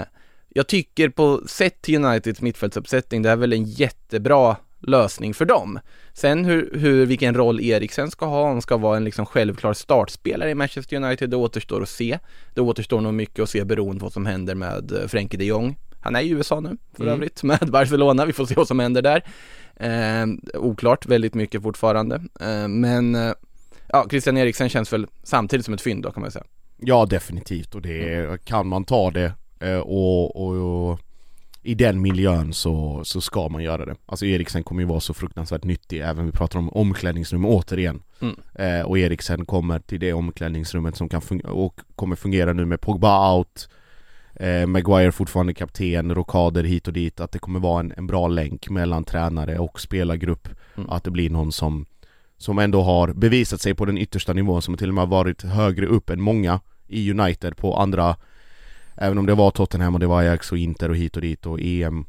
[0.49, 5.80] jag tycker på sett till Uniteds mittfältsuppsättning, det är väl en jättebra lösning för dem.
[6.13, 10.49] Sen hur, hur, vilken roll Eriksen ska ha, om ska vara en liksom självklar startspelare
[10.49, 12.19] i Manchester United, det återstår att se.
[12.54, 15.45] Det återstår nog mycket att se beroende på vad som händer med eh, Frenkie de
[15.45, 15.78] Jong.
[16.02, 17.13] Han är i USA nu för Mm.
[17.15, 19.23] övrigt med Barcelona, vi får se vad som händer där.
[19.75, 23.33] Eh, oklart väldigt mycket fortfarande, eh, men
[23.88, 26.45] ja, Christian Eriksen känns väl samtidigt som ett fynd då kan man säga.
[26.77, 30.99] Ja definitivt och det kan man ta det eh, och, och, och
[31.63, 33.95] i den miljön så, så ska man göra det.
[34.05, 38.01] Alltså Eriksen kommer ju vara så fruktansvärt nyttig även vi pratar om omklädningsrum återigen.
[38.19, 38.36] Mm.
[38.55, 42.81] Eh, och Eriksen kommer till det omklädningsrummet som kan fungera och kommer fungera nu med
[42.81, 43.69] Pogba out
[44.36, 48.28] eh, Maguire fortfarande kapten, rokader hit och dit, att det kommer vara en, en bra
[48.28, 50.48] länk mellan tränare och spelargrupp.
[50.76, 50.89] Mm.
[50.89, 51.86] Att det blir någon som,
[52.38, 55.41] som ändå har bevisat sig på den yttersta nivån, som till och med har varit
[55.41, 58.15] högre upp än många i United på andra
[58.96, 61.46] Även om det var Tottenham och det var Ajax och Inter och hit och dit
[61.46, 62.06] och EM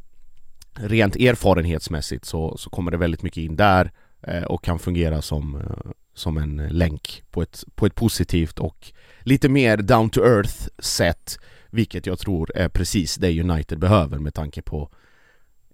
[0.76, 5.60] Rent erfarenhetsmässigt så, så kommer det väldigt mycket in där eh, och kan fungera som,
[5.60, 10.68] eh, som en länk på ett, på ett positivt och lite mer down to earth
[10.78, 11.38] sätt
[11.74, 14.88] vilket jag tror är precis det United behöver med tanke på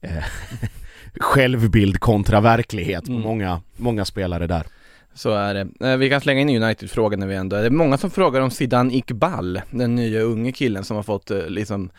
[0.02, 0.24] eh,
[1.20, 3.22] självbild kontra verklighet på Mm.
[3.22, 4.66] många, många spelare där.
[5.14, 5.90] Så är det.
[5.90, 8.40] Eh, Vi kan slänga in United-frågan när vi ändå är Det är många som frågar
[8.40, 11.90] om Zidane Iqbal, den nya unge killen som har fått eh, liksom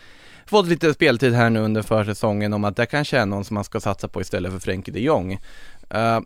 [0.46, 3.64] Fått lite speltid här nu under försäsongen om att det kanske är någon som man
[3.64, 5.40] ska satsa på istället för Frenkie de Jong.
[5.96, 6.20] Uh,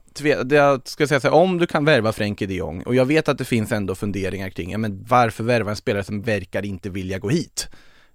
[0.43, 3.05] det jag ska säga så här, om du kan värva Frenkie de Jong, och jag
[3.05, 6.65] vet att det finns ändå funderingar kring, ja, men varför värva en spelare som verkar
[6.65, 7.67] inte vilja gå hit?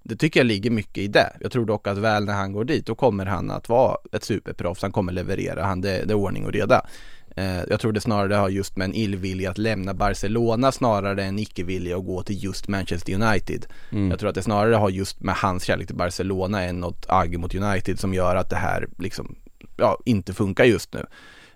[0.02, 1.32] Det tycker jag ligger mycket i det.
[1.40, 4.24] Jag tror dock att väl när han går dit, då kommer han att vara ett
[4.24, 6.86] superproffs, han kommer leverera, han, det, det är ordning och reda.
[7.36, 11.38] Eh, jag tror det snarare har just med en illvilja att lämna Barcelona snarare än
[11.38, 13.66] icke-vilja att gå till just Manchester United.
[13.92, 14.10] Mm.
[14.10, 17.38] Jag tror att det snarare har just med hans kärlek till Barcelona än något agg
[17.38, 19.36] mot United som gör att det här liksom,
[19.76, 21.06] ja, inte funkar just nu.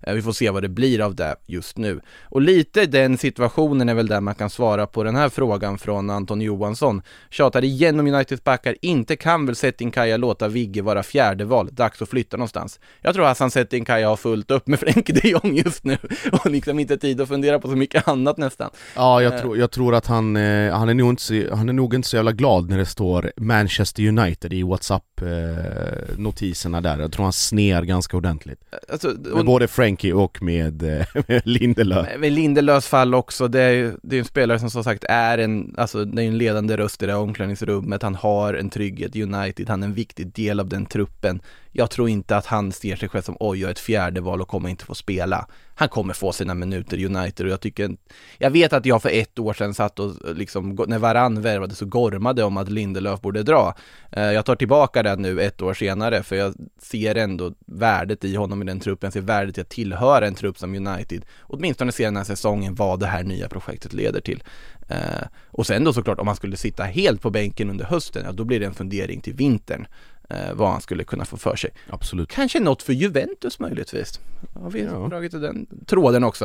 [0.07, 2.01] Eh, Vi får se vad det blir av det just nu.
[2.25, 6.11] Och lite den situationen är väl där man kan svara på den här frågan från
[6.11, 7.03] Anton Johansson.
[7.31, 12.03] Tjatar igen om Uniteds backar, inte kan väl Settinkaya låta Vigge vara fjärde val, dags
[12.03, 12.81] att flytta någonstans.
[13.03, 15.97] Jag tror Hassan Settinkaya har fullt upp med Frenkie de Jong just nu
[16.33, 18.71] och liksom inte tid att fundera på så mycket annat nästan.
[18.97, 19.41] Ja, jag, Eh.
[19.41, 22.09] tror, jag tror att han, eh, han, är nog inte, så- han är nog inte
[22.09, 26.99] så jävla glad när det står Manchester United i WhatsApp-notiserna där.
[26.99, 28.59] Jag tror han snear ganska ordentligt.
[28.93, 32.09] Alltså, Med och- både Frankie och med, eh, med Lindelöf.
[32.19, 35.39] Med Lindelöfs fall också, det är ju det är en spelare som som sagt är
[35.39, 39.17] en, alltså det är en ledande röst i det här omklädningsrummet, han har en trygghet
[39.17, 41.41] i United, han är en viktig del av den truppen.
[41.77, 44.41] Jag tror inte att han ser sig själv som oj, jag är ett fjärde val
[44.41, 45.47] och kommer inte få spela.
[45.75, 47.97] Han kommer få sina minuter i United och jag tycker,
[48.39, 51.87] jag vet att jag för ett år sedan satt och liksom, när Varann värvade så
[51.87, 53.75] gormade om att Lindelöf borde dra.
[54.13, 58.37] Eh, jag tar tillbaka det nu ett år senare för jag ser ändå värdet i
[58.37, 61.25] honom i den truppen, jag ser värdet i att tillhöra en trupp som United.
[61.41, 64.43] Åtminstone se den här säsongen vad det här nya projektet leder till.
[64.89, 68.33] Eh, och sen då såklart om han skulle sitta helt på bänken under hösten, ja
[68.33, 69.87] då blir det en fundering till vintern.
[70.31, 71.71] Eh, vad han skulle kunna få för sig.
[71.91, 72.29] Absolut.
[72.29, 74.21] Kanske något för Juventus möjligtvis.
[74.55, 75.07] Har vi Ja.
[75.11, 76.45] dragit i den tråden också.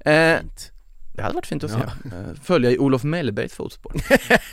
[0.00, 0.36] Eh,
[1.16, 1.76] Det hade varit fint att se.
[1.76, 3.92] Eh, Följa i Olof Mellbergs fotspår.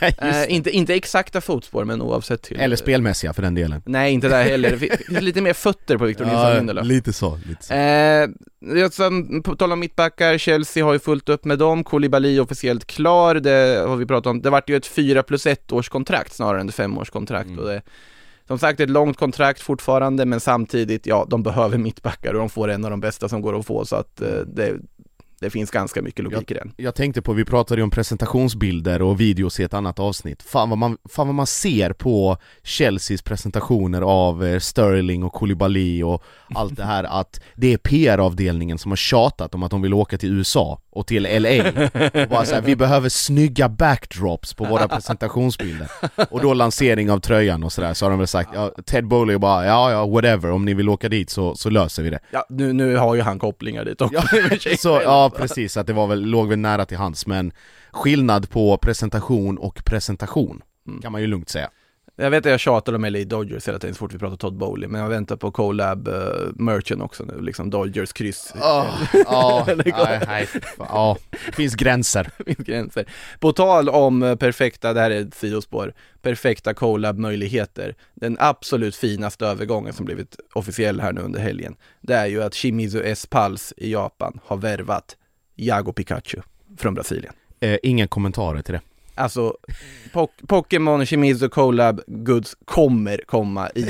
[0.18, 4.28] eh, inte, inte exakta fotspår men oavsett till Eller spelmässiga för den delen Nej inte
[4.28, 4.92] där heller, det finns
[5.22, 7.74] lite mer fötter på Victor Nilsson Lindelöf lite så, lite så.
[7.74, 12.84] Eh, som- på tal om mittbackar, Chelsea har ju fullt upp med dem, Koulibaly officiellt
[12.86, 16.32] klar, det har vi pratat om, det vart ju ett 4 plus 1 års kontrakt
[16.32, 17.58] snarare än ett 5 års kontrakt Mm.
[17.58, 17.82] och det
[18.52, 22.68] som sagt ett långt kontrakt fortfarande men samtidigt, ja de behöver mittbackar och de får
[22.68, 24.76] en av de bästa som går att få så att eh, det,
[25.40, 26.72] det finns ganska mycket logik i den.
[26.76, 30.68] Jag tänkte på, vi pratade ju om presentationsbilder och videos i ett annat avsnitt Fan
[30.68, 36.24] vad man, fan vad man ser på Chelseas presentationer av eh, Sterling och Koulibaly och
[36.54, 40.18] allt det här att det är PR-avdelningen som har tjatat om att de vill åka
[40.18, 41.48] till USA och till LA
[42.22, 45.90] och bara så här, vi behöver snygga backdrops på våra presentationsbilder.
[46.30, 49.38] Och då lansering av tröjan och sådär så har de väl sagt, ja, Ted Bowley
[49.38, 52.18] bara ja ja whatever, om ni vill åka dit så, så löser vi det.
[52.30, 54.22] Ja, nu, nu har ju han kopplingar dit också.
[54.78, 57.52] så, ja precis, att det var väl, låg väl nära till hands men
[57.90, 60.62] skillnad på presentation och presentation
[61.02, 61.70] kan man ju lugnt säga
[62.16, 64.56] Jag vet att jag tjatar om LA Dodgers hela tiden så fort vi pratar Todd
[64.56, 66.14] Bowley, men jag väntar på Colab uh,
[66.54, 68.52] merchen också nu, liksom Dodgers kryss.
[68.60, 68.86] Ja,
[69.26, 70.26] ja, Eller gå.
[70.26, 70.48] nej,
[70.78, 73.04] ja, det finns gränser finns gränser.
[73.40, 77.94] På tal om eh, perfekta, det här är ett sidospår, perfekta collab-möjligheter.
[78.14, 82.54] Den absolut finaste övergången som blivit officiell här nu under helgen, det är ju att
[82.54, 83.26] Shimizu S.
[83.30, 85.16] Pulse i Japan har värvat
[85.56, 86.38] Jago Pikachu
[86.78, 87.34] från Brasilien.
[87.60, 88.80] eh, Inga kommentarer till det
[89.14, 89.56] Alltså,
[90.12, 93.82] po- Pokémon Shimizu Collab Goods kommer komma i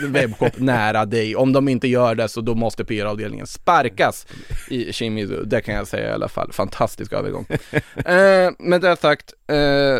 [0.00, 1.36] en webbshop nära dig.
[1.36, 4.26] Om de inte gör det så då måste PR-avdelningen sparkas
[4.70, 5.44] i Shimizu.
[5.44, 6.52] Det kan jag säga i alla fall.
[6.52, 7.46] Fantastisk övergång.
[7.96, 9.98] eh, med det sagt, eh,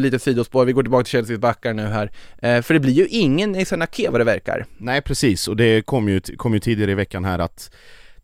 [0.00, 0.64] lite sidospår.
[0.64, 2.10] Vi går tillbaka till Chelseas backar nu här.
[2.38, 4.66] Eh, för det blir ju ingen i Sanake vad det verkar.
[4.78, 7.70] Nej precis, och det kom ju, kom ju tidigare i veckan här att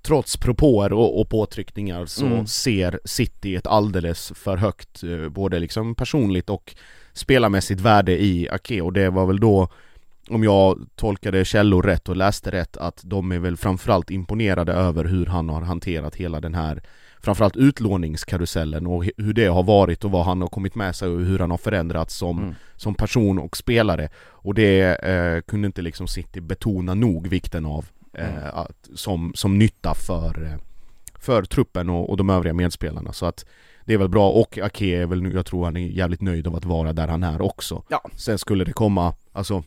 [0.03, 2.46] Trots propåer och, och påtryckningar så Mm.
[2.46, 6.74] ser City ett alldeles för högt eh, både liksom personligt och
[7.12, 9.68] spelarmässigt värde i Ake och det var väl då
[10.30, 15.05] om jag tolkade källor rätt och läste rätt att de är väl framförallt imponerade över
[15.05, 16.82] hur han har hanterat hela den här
[17.20, 21.20] framförallt utlåningskarusellen och hur det har varit och vad han har kommit med sig och
[21.20, 22.55] hur han har förändrats som, Mm.
[22.76, 27.84] som person och spelare och det eh, kunde inte liksom City betona nog vikten av
[28.12, 30.58] eh, att, som, som nytta för, eh,
[31.14, 33.12] för truppen och, och de övriga medspelarna.
[33.12, 33.44] Så att
[33.84, 36.46] det är väl bra och Ake är väl nu, jag tror han är jävligt nöjd
[36.46, 37.82] av att vara där han är också.
[37.88, 38.02] Ja.
[38.16, 39.62] Sen skulle det komma, alltså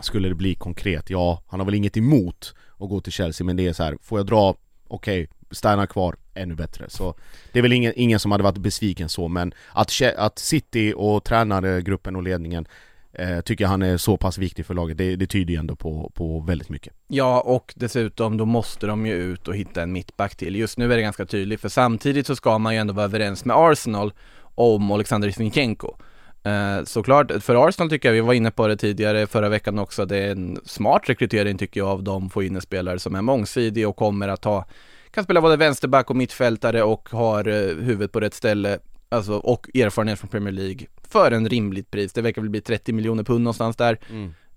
[0.00, 3.56] Skulle det bli konkret, ja han har väl inget emot att gå till Chelsea men
[3.56, 4.54] det är så här, får jag dra,
[4.88, 6.90] okej, stanna kvar, ännu bättre.
[6.90, 7.14] Så
[7.52, 11.24] det är väl ingen, ingen som hade varit besviken så men att, att City och
[11.24, 12.66] tränargruppen och ledningen
[13.12, 16.12] eh, Tycker han är så pass viktig för laget, det, det tyder ju ändå på,
[16.14, 20.36] på väldigt mycket Ja, och dessutom då måste de ju ut och hitta en mittback
[20.36, 20.56] till.
[20.56, 23.44] Just nu är det ganska tydligt, för samtidigt så ska man ju ändå vara överens
[23.44, 24.12] med Arsenal
[24.54, 25.96] om Alexander Zinchenko.
[26.44, 30.06] Eh, såklart, för Arsenal tycker jag, vi var inne på det tidigare förra veckan också,
[30.06, 33.22] det är en smart rekrytering tycker jag av dem, få in en spelare som är
[33.22, 34.64] mångsidig och kommer att ha,
[35.10, 38.78] kan spela både vänsterback och mittfältare och har eh, huvudet på rätt ställe,
[39.12, 42.12] alltså och erfarenhet från Premier League för en rimligt pris.
[42.12, 43.98] Det verkar väl bli 30 miljoner pund någonstans där.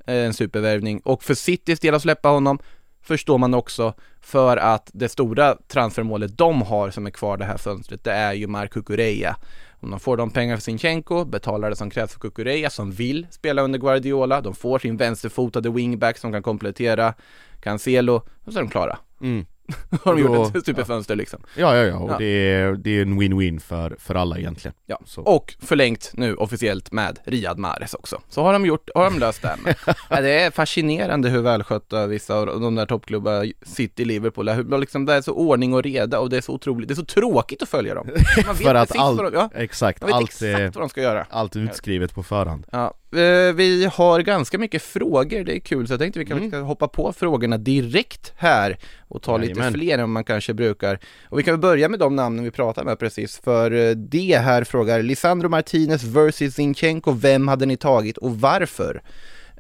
[0.07, 0.99] Eh, en supervärvning.
[0.99, 2.59] Och för Citys del att släppa honom
[3.01, 7.57] förstår man också för att det stora transfermålet de har som är kvar det här
[7.57, 9.35] fönstret, det är ju Mark Kukureya.
[9.79, 13.27] Om de får de pengar för Sinchenko, betalar det som krävs för Kukureya som vill
[13.29, 17.13] spela under Guardiola, de får sin vänsterfotade wingback som kan komplettera
[17.61, 18.97] Cancelo, och så är de klara.
[19.21, 19.45] mm.
[20.03, 21.39] har de Då- gjort ett superfönster liksom.
[21.55, 22.17] Ja, ja, ja, och Ja.
[22.17, 25.21] Det, är, det är en win-win för, för alla egentligen Ja, Så.
[25.21, 28.21] och förlängt nu officiellt med Riyad Mahrez också.
[28.29, 29.55] Så har de gjort, har de löst det.
[30.09, 35.05] Ja, det är fascinerande hur välskötta vissa av de där toppklubbarna, City, Liverpool, hur liksom
[35.05, 37.61] det är så ordning och reda och det är så otroligt, det är så tråkigt
[37.61, 38.07] att följa dem.
[38.45, 41.01] Man vet För att allt, ja, exakt, man vet allt, exakt är, vad de ska
[41.01, 41.25] göra.
[41.29, 42.93] allt är utskrivet på förhand Ja,
[43.55, 46.63] vi har ganska mycket frågor, det är kul, så jag tänkte vi kan Mm.
[46.63, 48.77] hoppa på frågorna direkt här
[49.07, 49.73] och ta lite Jajamän.
[49.73, 50.99] fler än man kanske brukar.
[51.29, 54.37] Och vi kan väl börja med de namnen vi pratar med precis, för eh, det
[54.37, 59.01] här frågar Lisandro Martinez versus Zinchenko, vem hade ni tagit och varför?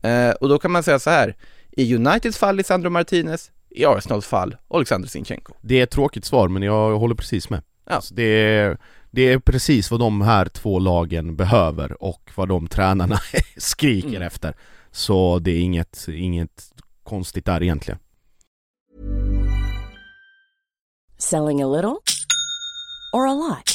[0.03, 1.35] Eh, och då kan man säga så här,
[1.71, 5.53] i Uniteds fall Lisandro Martinez, i Arsenals fall Alexander Zinchenko.
[5.61, 7.93] Det är ett tråkigt svar men jag håller precis med Ja.
[7.95, 8.77] alltså, det, är,
[9.15, 13.19] det är precis vad de här två lagen behöver och vad de tränarna
[13.57, 14.21] skriker Mm.
[14.21, 14.53] efter
[14.91, 17.99] Så det är inget, inget konstigt där egentligen
[21.17, 21.95] Selling a little
[23.13, 23.74] or a lot?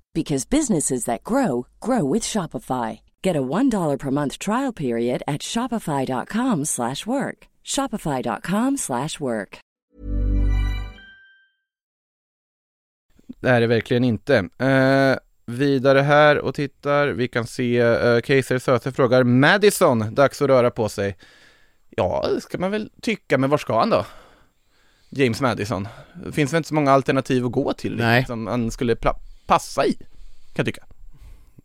[0.13, 2.99] because businesses that grow grow with Shopify.
[3.23, 7.47] Get a $1 per month trial period at shopify.com/work.
[7.63, 9.59] shopify.com/work.
[13.41, 14.35] Det är det verkligen inte.
[14.57, 20.47] Eh, vidare här och tittar, vi kan se eh, Keiser Söte frågar Madison, dags att
[20.47, 21.17] röra på sig.
[21.89, 24.05] Ja, det ska man väl tycka, men var ska han då?
[25.09, 25.87] James Madison.
[26.25, 28.25] Det finns väl inte så många alternativ att gå till Nej.
[28.25, 29.15] som han skulle pla-
[29.51, 30.07] passa i, kan
[30.53, 30.83] jag tycka.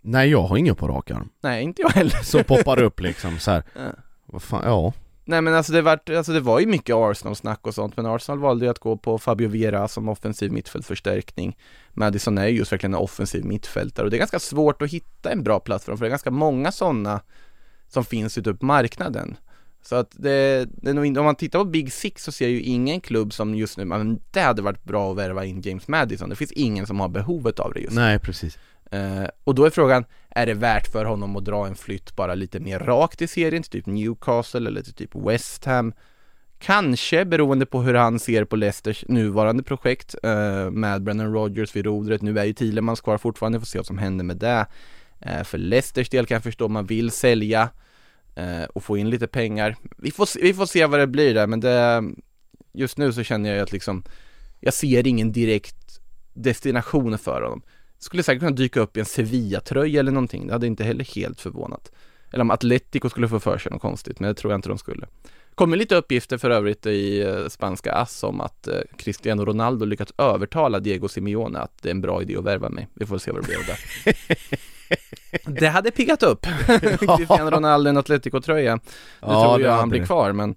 [0.02, 2.22] Nej jag har ingen på rak arm Nej, inte jag heller.
[2.22, 3.62] Som poppar upp liksom så här.
[3.74, 3.80] Ja.
[4.26, 4.92] Vad fan, ja
[5.24, 8.38] Nej men alltså det, var, alltså det var ju mycket Arsenal-snack och sånt, men Arsenal
[8.38, 11.56] valde ju att gå på Fabio Vieira som offensiv mittfältförstärkning.
[11.92, 15.30] Madison är ju just verkligen en offensiv mittfältare och det är ganska svårt att hitta
[15.30, 17.20] en bra plats för dem, för det är ganska många sådana
[17.88, 19.36] som finns ute på marknaden.
[19.88, 22.44] Så att det, det är nog inte, om man tittar på Big Six så ser
[22.44, 25.60] jag ju ingen klubb som just nu, men det hade varit bra att värva in
[25.60, 26.28] James Madison.
[26.28, 28.00] Det finns ingen som har behovet av det just nu.
[28.00, 28.58] Nej precis
[28.90, 32.34] Eh, och då är frågan, är det värt för honom att dra en flytt bara
[32.34, 35.92] lite mer rakt i serien till typ Newcastle eller till typ West Ham?
[36.58, 41.84] Kanske beroende på hur han ser på Leicesters nuvarande projekt eh, med Brennan Rodgers vid
[41.84, 42.22] rodret.
[42.22, 44.66] Nu är ju Thielemans kvar fortfarande, får se vad som händer med det.
[45.20, 47.68] Eh, för Leicesters del kan jag förstå man vill sälja
[48.36, 49.76] Eh, och få in lite pengar.
[49.96, 52.04] Vi får, se- vi får se vad det blir där, men det,
[52.72, 54.02] just nu så känner jag ju att liksom,
[54.60, 56.00] jag ser ingen direkt
[56.34, 57.62] destination för honom.
[57.98, 61.40] Skulle säkert kunna dyka upp i en Sevilla-tröja eller någonting, det hade inte heller helt
[61.40, 61.92] förvånat.
[62.32, 64.78] Eller om Atletico skulle få för sig något konstigt, men det tror jag inte de
[64.78, 65.06] skulle.
[65.54, 70.12] Kommer lite uppgifter för övrigt i eh, spanska AS om att eh, Cristiano Ronaldo lyckats
[70.18, 72.88] övertala Diego Simeone att det är en bra idé att värva mig.
[72.94, 74.14] Vi får se vad det blir av det.
[75.46, 76.46] Det hade piggat upp
[77.00, 78.74] Cristiano Ronaldo i en Atletico-tröja.
[78.76, 78.80] Nu
[79.20, 80.06] Ja, tror jag han blir det.
[80.06, 80.54] kvar, men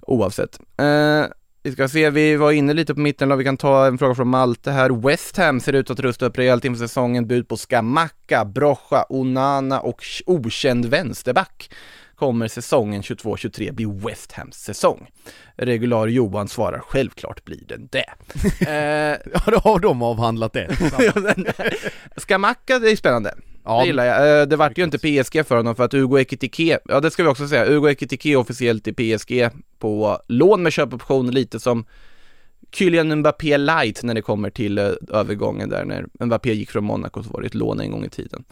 [0.00, 0.58] oavsett.
[0.78, 1.24] Eh,
[1.62, 4.28] vi ska se, vi var inne lite på mitten, vi kan ta en fråga från
[4.28, 4.90] Malte här.
[5.08, 9.80] West Ham ser ut att rusta upp rejält inför säsongen, bud på Skamacka, Brocha, Onana
[9.80, 11.70] och okänd vänsterback.
[12.14, 15.06] Kommer säsongen 22-23 bli West Hams säsong?
[15.56, 18.10] Regular Johan svarar självklart blir den det.
[18.70, 20.68] eh, Ja då har de avhandlat det
[22.16, 23.34] Skamacka, det är spännande.
[23.68, 24.40] Ja, det gillar jag.
[24.40, 27.22] Eh, det vart ju inte PSG för honom för att Ugo Ekitike, ja det ska
[27.22, 29.48] vi också säga, Ugo Ekitike officiellt i PSG
[29.78, 31.84] på lån med köpoption lite som
[32.72, 37.22] Kylian Mbappé light när det kommer till eh, övergången där när Mbappé gick från Monaco
[37.22, 38.44] så var det ett lån en gång i tiden.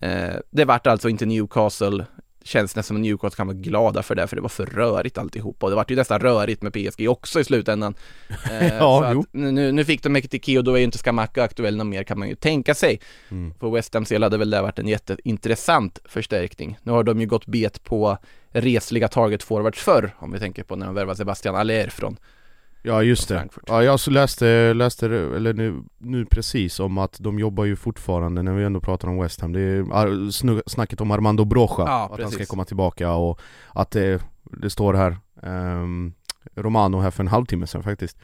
[0.00, 2.04] Eh, det vart alltså inte Newcastle,
[2.44, 5.66] känns nästan som Newcastle kan vara glada för det för det var för rörigt alltihopa
[5.66, 7.94] och det vart ju nästan rörigt med PSG också i slutändan.
[8.50, 9.20] Eh, Ja, jo.
[9.20, 12.04] att nu, nu fick de Ekitike och då är ju inte Skamacka aktuell någon mer
[12.04, 13.00] kan man ju tänka sig.
[13.30, 13.54] Mm.
[13.60, 16.78] För West Hams del hade väl det varit en jätteintressant förstärkning.
[16.82, 18.18] Nu har de ju gått bet på
[18.50, 22.16] resliga target forwards förr, om vi tänker på när de värvade Sebastian Aller från
[22.86, 23.48] Ja just det.
[23.66, 28.52] Ja jag läste, läste eller nu, nu precis om att de jobbar ju fortfarande när
[28.52, 32.18] vi ändå pratar om West Ham Det är snacket om Armando Brocha, Ja, att han
[32.18, 32.34] precis.
[32.34, 33.40] ska komma tillbaka och
[33.72, 36.12] att det, det står här ehm,
[36.54, 38.18] Romano här för en halvtimme sedan faktiskt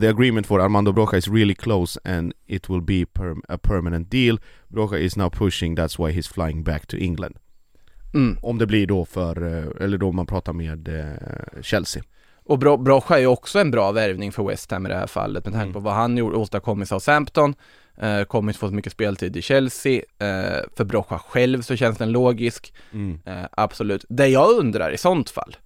[0.00, 4.10] The agreement for Armando Brocha is really close and it will be perm- a permanent
[4.10, 7.36] deal Brocha is now pushing, that's why he's flying back to England
[8.14, 8.38] mm.
[8.42, 12.02] Om det blir då för, eh, eller då man pratar med eh, Chelsea
[12.50, 15.06] Och Bro- Brocha är ju också en bra värvning för West Ham i det här
[15.06, 15.72] fallet med tanke Mm.
[15.72, 17.54] på vad han gjorde, åstadkom i Southampton
[17.96, 22.12] eh, kommit få så mycket speltid i Chelsea eh, För Brocha själv så känns den
[22.12, 23.20] logisk mm.
[23.26, 24.04] eh, Absolut.
[24.08, 25.56] Det jag undrar i sånt fall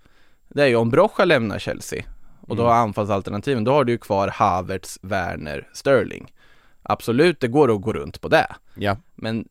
[0.49, 2.05] Det är ju om Brocha lämnar Chelsea
[2.41, 2.74] och då Mm.
[2.74, 6.32] har anfallsalternativen, då har du ju kvar Havertz, Werner, Sterling
[6.82, 9.49] Absolut, det går att gå runt på det Ja, Men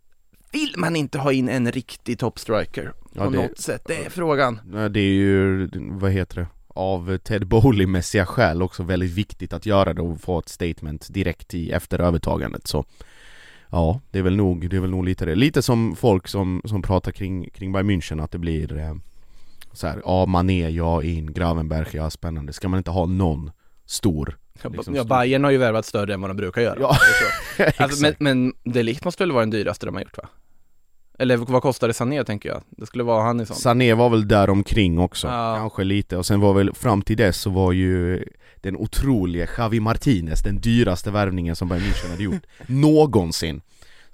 [0.52, 3.82] vill man inte ha in en riktig toppstriker Ja, på det- något sätt?
[3.86, 4.60] Det är frågan.
[4.66, 9.66] Nej, det är ju, vad heter det, av Ted Bowley-mässiga skäl också väldigt viktigt att
[9.66, 12.86] göra det och få ett statement direkt i, efter övertagandet så
[13.74, 15.36] Ja, det är väl nog, det är väl nog lite det.
[15.36, 18.96] Lite som folk som, som pratar kring, kring Bayern München att det blir eh,
[19.72, 22.54] så här, ja Mané, ja in, Gravenberg, ja spännande.
[22.54, 23.52] Ska man inte ha någon
[23.86, 24.38] stor?
[24.72, 26.78] Liksom ja, Bayern har ju värvat större än vad de brukar göra.
[26.80, 26.98] Ja,
[27.78, 30.30] alltså, men, men Delict måste väl vara den dyraste de har gjort va?
[31.20, 32.62] Eller vad kostade Sané tänker jag?
[32.70, 33.60] Det skulle vara han i sånt.
[33.60, 35.56] Sané var väl där omkring också, Ja.
[35.58, 36.18] kanske lite.
[36.18, 38.24] Och sen var väl, fram till dess så var ju
[38.56, 43.62] den otroliga Javi Martinez den dyraste värvningen som Bayern München hade gjort någonsin.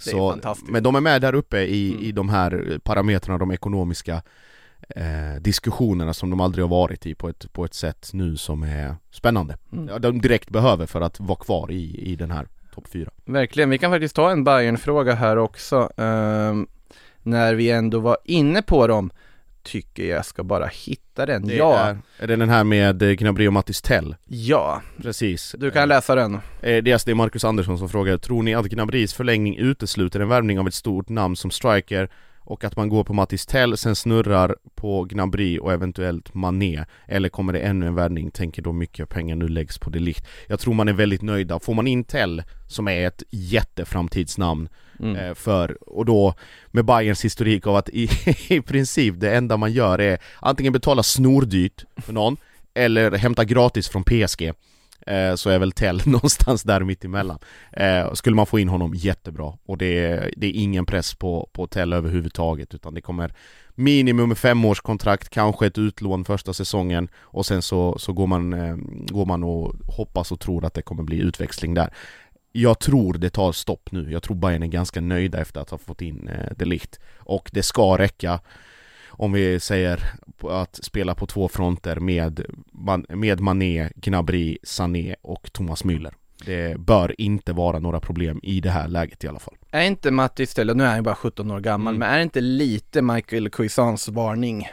[0.04, 0.72] Det är Så, fantastiskt.
[0.72, 2.04] men de är med där uppe i, Mm.
[2.04, 4.22] i de här parametrarna, de ekonomiska
[4.95, 8.64] eh, diskussionerna som de aldrig har varit i på ett, på ett sätt nu som
[8.64, 9.58] är spännande.
[9.74, 10.02] Mm.
[10.02, 13.10] De direkt behöver för att vara kvar i, i den här topp 4.
[13.26, 15.89] Verkligen, vi kan faktiskt ta en bayern fråga här också.
[15.97, 16.68] Ehm,
[17.30, 19.12] när vi ändå var inne på dem,
[19.64, 21.48] tycker jag ska bara hitta den.
[21.48, 24.16] Det ja, är, är det den här med eh, Gnabry och Mattis Tell?
[24.26, 25.56] ja, Precis.
[25.58, 26.34] du kan läsa den.
[26.36, 30.20] Eh, Det är det är Marcus Andersson som frågar, tror ni att Gnabrys förlängning utesluter
[30.20, 32.10] en värvning av ett stort namn som striker
[32.50, 37.30] och att man går på Mattis Tell, sen snurrar på Gnabry och eventuellt Mané Eller
[37.30, 38.32] kommer det ännu en värvning?
[38.32, 41.60] Tänker då mycket pengar nu läggs på det likt Jag tror man är väldigt nöjda,
[41.60, 44.70] får man in Tell som är ett jätteframtidsnamn
[45.02, 45.16] Mm.
[45.16, 46.34] eh, för, och då
[46.68, 48.10] med Bayerns historik av att i,
[48.50, 52.38] i princip det enda man gör är antingen betala snordyrt för någon
[52.74, 54.54] eller hämta gratis från PSG
[55.10, 57.39] eh, så är väl Tell någonstans där mittemellan.
[57.72, 61.49] Eh, skulle man få in honom jättebra och det är, det är ingen press på,
[61.53, 63.34] på Tell överhuvudtaget utan det kommer
[63.76, 68.76] minimum femårskontrakt, kanske ett utlån första säsongen och sen så, så går, man, eh,
[69.07, 71.93] går man och hoppas och tror att det kommer bli utväxling där.
[72.51, 75.78] Jag tror det tar stopp nu, jag tror Bayern är ganska nöjda efter att ha
[75.78, 78.39] fått in eh, Ligt och det ska räcka
[79.20, 80.03] om vi säger
[80.49, 82.45] att spela på två fronter med,
[83.09, 86.11] med Mané, Gnabry, Sané och Thomas Müller.
[86.45, 89.55] Det bör inte vara några problem i det här läget i alla fall.
[89.72, 91.99] Är inte Matti istället, nu är han ju bara 17 år gammal, Mm.
[91.99, 94.67] men är det inte lite Michael Cuisance varning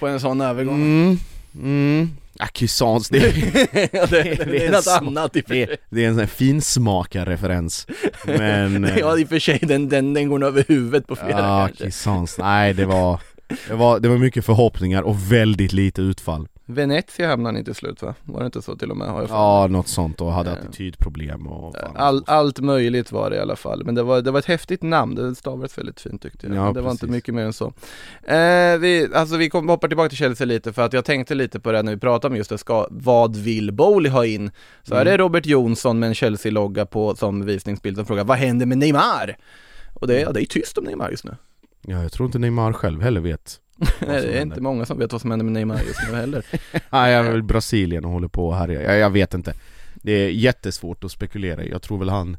[0.00, 0.74] på en sån övergång?
[0.74, 1.16] Mm,
[1.62, 2.10] mm.
[2.38, 3.18] Ja, Cuisance, det,
[3.92, 7.86] ja, det, det, det är något annat i det, det är en sån här finsmakarreferens.
[8.26, 8.84] Men...
[8.84, 11.38] eh, Ja i och för sig, den, den, den går nog över huvudet på flera
[11.38, 11.68] Ja.
[11.78, 13.20] Cuisance, nej det var,
[13.68, 16.48] det var, det var mycket förhoppningar och väldigt lite utfall.
[16.66, 18.14] Venezia hamnade inte till slut va?
[18.22, 19.08] Var det inte så till och med?
[19.08, 21.76] Har jag för Ja, något sånt och hade attitydproblem och.
[21.94, 24.82] All, allt möjligt var det i alla fall, men det var, det var ett häftigt
[24.82, 26.56] namn, det stavades väldigt fint tyckte jag.
[26.56, 27.14] Ja, det var inte precis.
[27.14, 27.66] mycket mer än så.
[28.22, 31.60] Eh, vi, alltså vi kom, hoppar tillbaka till Chelsea lite för att jag tänkte lite
[31.60, 34.50] på det när vi pratade om just det, ska, vad vill Bowley ha in?
[34.82, 35.00] Så Mm.
[35.06, 38.78] är det Robert Jonsson med en Chelsea-logga på som visningsbild som frågar, vad händer med
[38.78, 39.36] Neymar?
[39.94, 41.36] Och det, ja, det är tyst om Neymar just nu.
[41.86, 43.60] Ja, jag tror inte Neymar själv heller vet.
[43.78, 44.40] Nej, det är händer.
[44.42, 46.46] inte många som vet vad som händer med Neymar just nu heller.
[46.90, 48.82] Nej, jag är väl Brasilien och håller på och härjar.
[48.82, 49.54] Jag, jag vet inte.
[49.94, 51.64] Det är jättesvårt att spekulera.
[51.64, 52.36] Jag tror väl han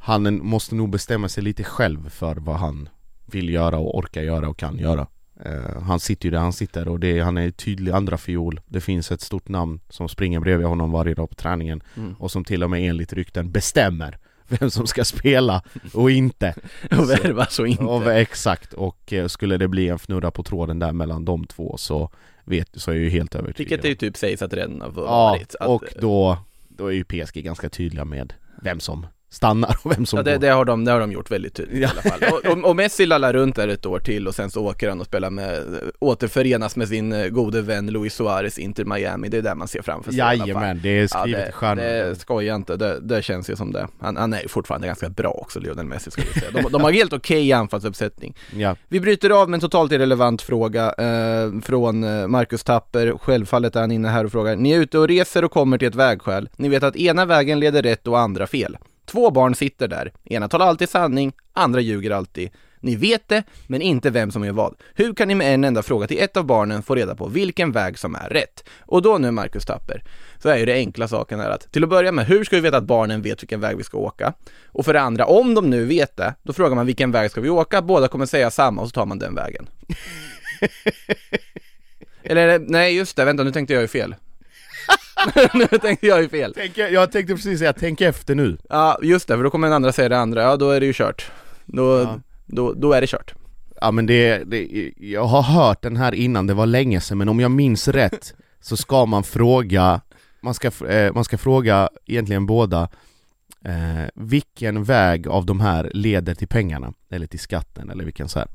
[0.00, 2.88] Han måste nog bestämma sig lite själv för vad han
[3.26, 5.06] vill göra och orkar göra och kan göra.
[5.44, 8.60] Eh, han sitter ju där han sitter och det, han är tydlig andra fiol.
[8.66, 12.14] Det finns ett stort namn som springer bredvid honom varje dag på träningen Mm.
[12.18, 14.18] och som till och med enligt rykten bestämmer
[14.60, 16.54] vem som ska spela och inte.
[16.90, 17.82] Och värva så inte.
[17.84, 21.76] Och, exakt, och eh, skulle det bli en fnurra på tråden där mellan de två
[21.76, 22.10] så
[22.44, 24.80] vet så är jag ju helt övertygad Vilket det ju typ sägs att det redan
[24.80, 25.54] har Ja, varit.
[25.60, 26.38] att, och då,
[26.68, 28.32] då är ju PSG ganska tydliga med
[28.62, 30.38] vem som stannar och vem som Ja det, går.
[30.38, 31.88] det, har de, det har de gjort väldigt tydligt Ja.
[31.88, 32.20] i alla fall.
[32.32, 35.00] Och, och, och Messi lallar runt där ett år till och sen så åker han
[35.00, 35.62] och spelar med,
[35.98, 39.82] återförenas med sin eh, gode vän Luis Suarez Inter Miami, det är där man ser
[39.82, 40.18] framför sig.
[40.18, 41.88] Jajamän, det är skrivet ja, i stjärnorna.
[41.88, 43.88] Det skojar inte, det, det känns ju som det.
[44.00, 46.50] Han, han är ju fortfarande ganska bra också, Lionel Messi ska vi säga.
[46.62, 48.34] De, de har helt okej anfallsuppsättning.
[48.56, 48.76] Ja.
[48.88, 53.14] Vi bryter av med en totalt irrelevant fråga eh, från eh, Marcus Tapper.
[53.18, 54.56] Självfallet är han inne här och frågar.
[54.56, 56.48] Ni är ute och reser och kommer till ett vägskäl.
[56.56, 58.76] Ni vet att ena vägen leder rätt och andra fel.
[59.06, 60.12] Två barn sitter där.
[60.24, 62.50] Ena talar alltid sanning, andra ljuger alltid.
[62.84, 64.74] Ni vet det, men inte vem som gör vad.
[64.94, 67.72] Hur kan ni med en enda fråga till ett av barnen få reda på vilken
[67.72, 68.64] väg som är rätt?
[68.80, 70.02] Och då nu, Marcus Tapper,
[70.38, 72.62] så är ju det enkla saken här att till att börja med, hur ska vi
[72.62, 74.32] veta att barnen vet vilken väg vi ska åka?
[74.66, 77.40] Och för det andra, om de nu vet det, då frågar man vilken väg ska
[77.40, 77.82] vi åka?
[77.82, 79.68] Båda kommer säga samma och så tar man den vägen.
[82.22, 84.14] Eller är nej just det, vänta nu tänkte jag ju fel.
[85.54, 86.52] nu tänkte jag ju fel.
[86.56, 88.56] Tänk, jag tänkte precis säga, tänk efter nu.
[88.68, 90.86] Ja, just det, för då kommer den andra säga det andra, ja då är det
[90.86, 91.30] ju kört.
[91.64, 92.20] Då, Ja.
[92.46, 93.34] då, då är det kört.
[93.80, 97.28] Ja men det, det, jag har hört den här innan, det var länge sedan, men
[97.28, 100.00] om jag minns rätt så ska man fråga,
[100.42, 102.88] man ska, eh, man ska fråga egentligen båda
[103.64, 108.38] eh, vilken väg av de här leder till pengarna, eller till skatten, eller vilken så
[108.38, 108.48] här.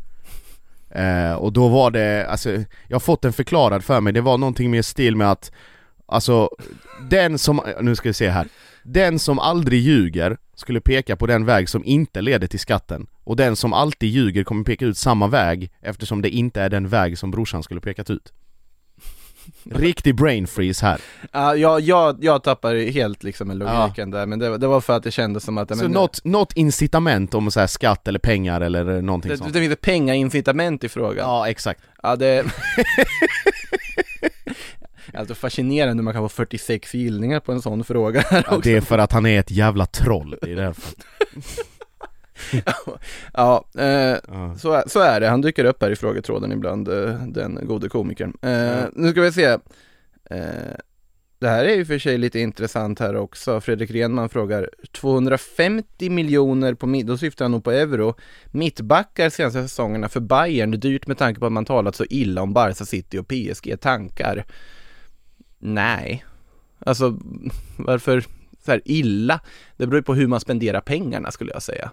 [0.92, 2.52] Eh, och då var det, alltså,
[2.88, 5.52] jag har fått den förklarad för mig, det var någonting med stil med att
[6.10, 6.50] Alltså,
[7.10, 8.48] den som, nu ska vi se här.
[8.84, 13.08] Den som aldrig ljuger skulle peka på den väg som inte leder till skatten.
[13.24, 16.88] Och den som alltid ljuger kommer peka ut samma väg eftersom det inte är den
[16.88, 18.34] väg som brorsan skulle pekat ut.
[19.72, 21.02] Riktig brain freeze här.
[21.32, 24.94] Ja, jag, jag, jag tappar helt liksom med logiken där, men det, det var för
[24.96, 25.70] att det kändes som att...
[25.70, 29.54] Så men, något, något incitament om så här skatt eller pengar eller någonting det, sånt.
[29.54, 31.30] finns ett pengaincitament i frågan.
[31.30, 31.82] Ja exakt.
[32.04, 32.46] Ja, det...
[35.14, 38.70] Alltså fascinerande hur man kan få 46 gillningar på en sån fråga här ja, också.
[38.70, 40.94] Det är för att han är ett jävla troll, det är därför
[43.34, 43.86] ja, eh,
[44.28, 44.56] Ja.
[44.58, 45.28] så, är- så är det.
[45.28, 48.34] Han dyker upp här i frågetråden ibland, eh, den gode komikern.
[48.42, 49.44] Eh, Nu ska vi se.
[50.30, 50.76] Eh,
[51.40, 53.62] det här är ju för sig lite intressant här också.
[53.62, 58.16] Fredrik Renman frågar 250 miljoner på mitt, då syftar han nog på euro.
[58.46, 62.54] Mittbackar senaste säsongerna för Bayern, dyrt med tanke på att man talat så illa om
[62.54, 63.78] Barca City och PSG.
[63.82, 64.46] Tankar?
[65.60, 66.26] Nej.
[66.86, 67.18] Alltså,
[67.78, 68.22] varför
[68.66, 69.40] så här illa?
[69.78, 71.92] Det beror ju på hur man spenderar pengarna skulle jag säga.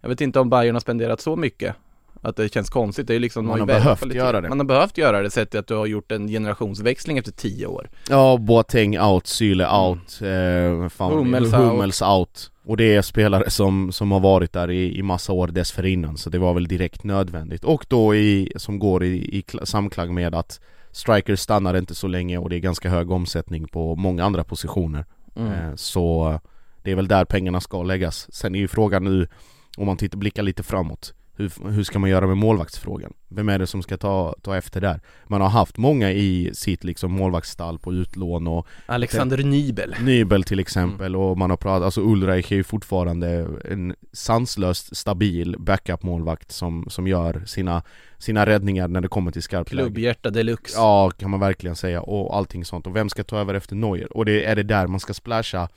[0.00, 1.74] Jag vet inte om Bayern har spenderat så mycket
[2.22, 3.06] att det känns konstigt.
[3.06, 4.18] Det är liksom Man ju har behövt kvalitet.
[4.18, 4.48] göra det.
[4.48, 7.90] Man har behövt göra det sett att du har gjort en generationsväxling efter tio år.
[8.08, 12.50] Ja, Boateng out, Syle out, eh, fan, Hummels Hummels out.
[12.64, 16.30] Och det är spelare som, som har varit där i, i massa år dessförinnan, så
[16.30, 17.64] det var väl direkt nödvändigt.
[17.64, 20.60] Och då i, som går i, i kla- samklang med att
[20.92, 25.04] strikers stannar inte så länge och det är ganska hög omsättning på många andra positioner.
[25.36, 25.52] Mm.
[25.52, 26.40] Eh, så eh,
[26.82, 28.34] det är väl där pengarna ska läggas.
[28.34, 29.28] Sen är ju frågan nu,
[29.76, 33.12] om man tittar, blickar lite framåt, hur, hur ska man göra med målvaktsfrågan?
[33.28, 35.00] Vem är det som ska ta, ta efter där?
[35.26, 39.94] Man har haft många i sitt liksom målvaktsstall på utlån och Alexander Nybel.
[40.02, 45.56] Nybel till exempel och man har pratat, alltså Ulreich är ju fortfarande en sanslöst stabil
[45.58, 47.82] backup-målvakt som, som gör sina,
[48.18, 49.70] sina räddningar när det kommer till skarpt.
[49.70, 50.78] Klubbhjärta deluxe.
[50.78, 52.86] Ja, kan man verkligen säga, och allting sånt.
[52.86, 54.16] Och vem ska ta över efter Neuer?
[54.16, 55.68] Och det är det där man ska splasha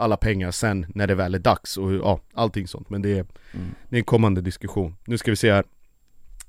[0.00, 2.90] alla pengar sen när det väl är dags och ja, allting sånt.
[2.90, 3.26] Men det är,
[3.88, 4.96] det är en kommande diskussion.
[5.04, 5.64] Nu ska vi se här.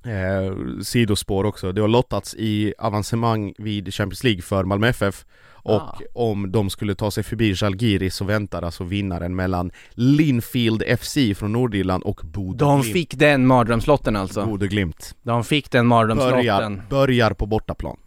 [0.04, 1.72] Eh, sidospår också.
[1.72, 5.26] Det har lottats i avancemang vid Champions League för Malmö FF
[5.64, 6.00] och Ah.
[6.14, 11.52] om de skulle ta sig förbi Žalgiris så väntar alltså vinnaren mellan Linfield FC från
[11.52, 14.46] Nordirland och Bodø De fick den mardrömslotten alltså.
[14.46, 15.16] Bodø Glimt.
[15.24, 16.36] De fick den mardrömslotten.
[16.38, 17.98] Börjar, börjar på bortaplan.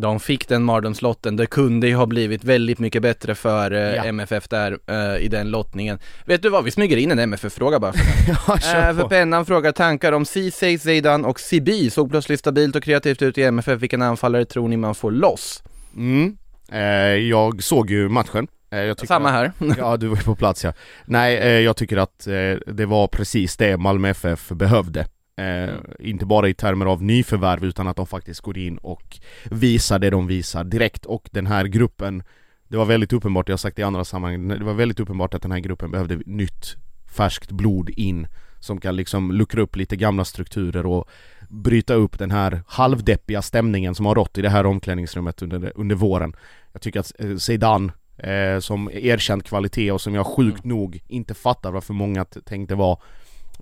[0.00, 1.36] De fick den mardrömslotten.
[1.36, 4.04] Det kunde ju ha blivit väldigt mycket bättre för eh, Ja.
[4.04, 5.98] MFF där eh, i den lottningen.
[6.24, 7.92] Vet du vad, vi smyger in en MFF-fråga bara.
[8.48, 12.76] Ja, kör Eh, för pennan frågar tankar om Ceesay, Zeidan och Sibi såg plötsligt stabilt
[12.76, 13.82] och kreativt ut i MFF.
[13.82, 15.62] Vilken anfallare tror ni man får loss?
[15.96, 16.36] Mm.
[16.72, 16.80] Eh,
[17.28, 18.48] jag såg ju matchen.
[18.70, 19.52] Eh, Samma att- här.
[19.78, 20.72] Ja, du var ju på plats ja.
[21.06, 22.32] Nej, eh, jag tycker att eh,
[22.74, 25.06] det var precis det Malmö FF behövde.
[25.38, 29.18] Eh, inte bara i termer av nyförvärv utan att de faktiskt går in och
[29.50, 31.04] visar det de visar direkt.
[31.04, 32.22] Och den här gruppen
[32.68, 35.34] Det var väldigt uppenbart, jag har sagt det i andra sammanhang, det var väldigt uppenbart
[35.34, 36.76] att den här gruppen behövde nytt
[37.16, 38.26] färskt blod in
[38.60, 41.08] Som kan liksom luckra upp lite gamla strukturer och
[41.48, 45.96] bryta upp den här halvdeppiga stämningen som har rått i det här omklädningsrummet under, under
[45.96, 46.36] våren.
[46.72, 51.34] Jag tycker att eh, Zeidan eh, som erkänd kvalitet och som jag sjukt nog inte
[51.34, 52.98] fattar varför många tänkte var eh,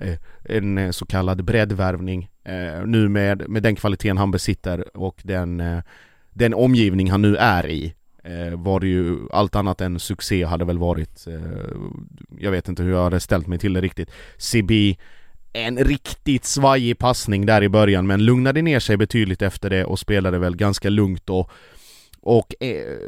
[0.01, 5.21] Eh, en eh, så kallad breddvärvning eh, nu med, med den kvaliteten han besitter och
[5.25, 5.63] den,
[6.33, 7.95] den omgivning han nu är i
[8.57, 11.25] var det ju allt annat än succé hade väl varit
[12.39, 14.11] Jag vet inte hur jag hade ställt mig till det riktigt.
[14.37, 14.97] CB
[15.53, 19.99] en riktigt svajig passning där i början men lugnade ner sig betydligt efter det och
[19.99, 21.51] spelade väl ganska lugnt och,
[22.21, 22.99] och eh,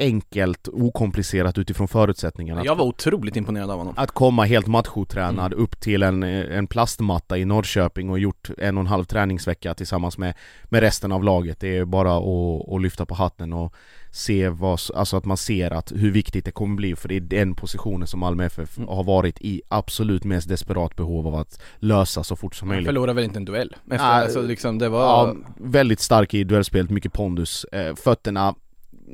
[0.00, 2.64] enkelt, okomplicerat utifrån förutsättningarna.
[2.64, 3.94] Jag var otroligt imponerad av honom.
[3.96, 8.80] Att komma helt machotränad upp till en, en plastmatta i Norrköping och gjort en och
[8.80, 10.34] en halv träningsvecka tillsammans med,
[10.64, 11.60] med resten av laget.
[11.60, 13.74] Det är bara att, att lyfta på hatten och
[14.12, 17.20] se vad, alltså att man ser att hur viktigt det kommer bli för det är
[17.20, 22.24] den positionen som Malmö FF har varit i absolut mest desperat behov av att lösa
[22.24, 22.86] så fort som möjligt.
[22.86, 23.76] förlorade väl inte en duell?
[23.90, 25.00] Efter, Ah, alltså liksom det var...
[25.00, 27.64] Ja, väldigt stark i duellspelet, mycket pondus.
[27.64, 28.54] Eh, fötterna...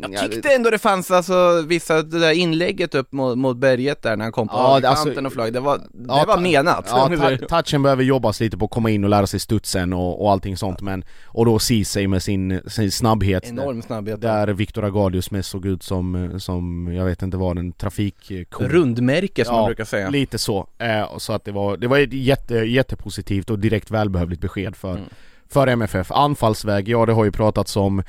[0.00, 4.16] Jag tyckte ändå det fanns alltså vissa, det där inlägget upp mot, mot berget där
[4.16, 6.86] när han kom på Ja, alltså- kanten och flög, det var, det Ja, var menat.
[6.90, 7.08] Ja,
[7.48, 10.56] touchen behöver jobbas lite på att komma in och lära sig studsen och, och allting
[10.56, 14.20] sånt men Och då Ceesay med sin, sin snabbhet Enorm snabbhet.
[14.20, 19.44] Där Victor Agadius mest såg ut som, som jag vet inte vad, en trafikkon Rundmärke
[19.44, 20.10] som Ja, man brukar säga.
[20.10, 24.40] Lite så, eh, så att det var, det var ett jätte, jättepositivt och direkt välbehövligt
[24.40, 25.02] besked för, Mm.
[25.48, 26.10] För MFF.
[26.10, 28.02] Anfallsväg, ja det har ju pratats om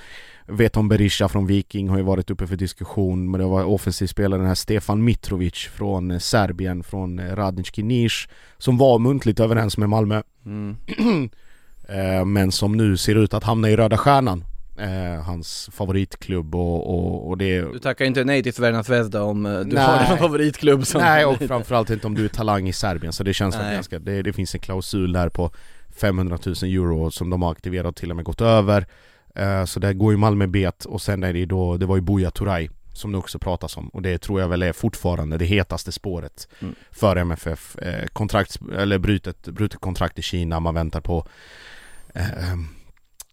[0.48, 4.40] Veton Berisha från Viking har ju varit uppe för diskussion men det var offensiv spelare
[4.40, 9.78] den här Stefan Mitrovic från eh, Serbien, från eh, Radnički Niš Som var muntligt överens
[9.78, 10.78] med Malmö Mm.
[11.90, 14.44] eh, Men som nu ser ut att hamna i Röda Stjärnan
[15.26, 19.76] Hans favoritklubb och, och, och det Du tackar inte nej till Sverna Zvezda om du
[19.76, 19.84] Nej.
[19.84, 21.02] har en favoritklubb som...
[21.02, 23.74] Nej och framförallt inte om du är talang i Serbien så det känns väl Nej.
[23.74, 25.52] ganska, det, det finns en klausul där på
[25.98, 28.86] 500 000 euro som de har aktiverat och till och med gått över.
[29.36, 31.95] Eh, Så där går ju Malmö bet och sen är det ju då, det var
[31.95, 33.88] ju Buya Turay som det också pratas om.
[33.89, 36.76] Och det tror jag väl är fortfarande det hetaste spåret Mm.
[36.91, 41.28] för MFF eh, Kontrakt, eller brutet, brutet kontrakt i Kina, man väntar på
[42.14, 42.24] eh,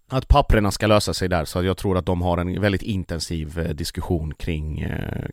[0.08, 3.74] att papprena ska lösa sig där, så jag tror att de har en väldigt intensiv
[3.76, 4.86] diskussion kring,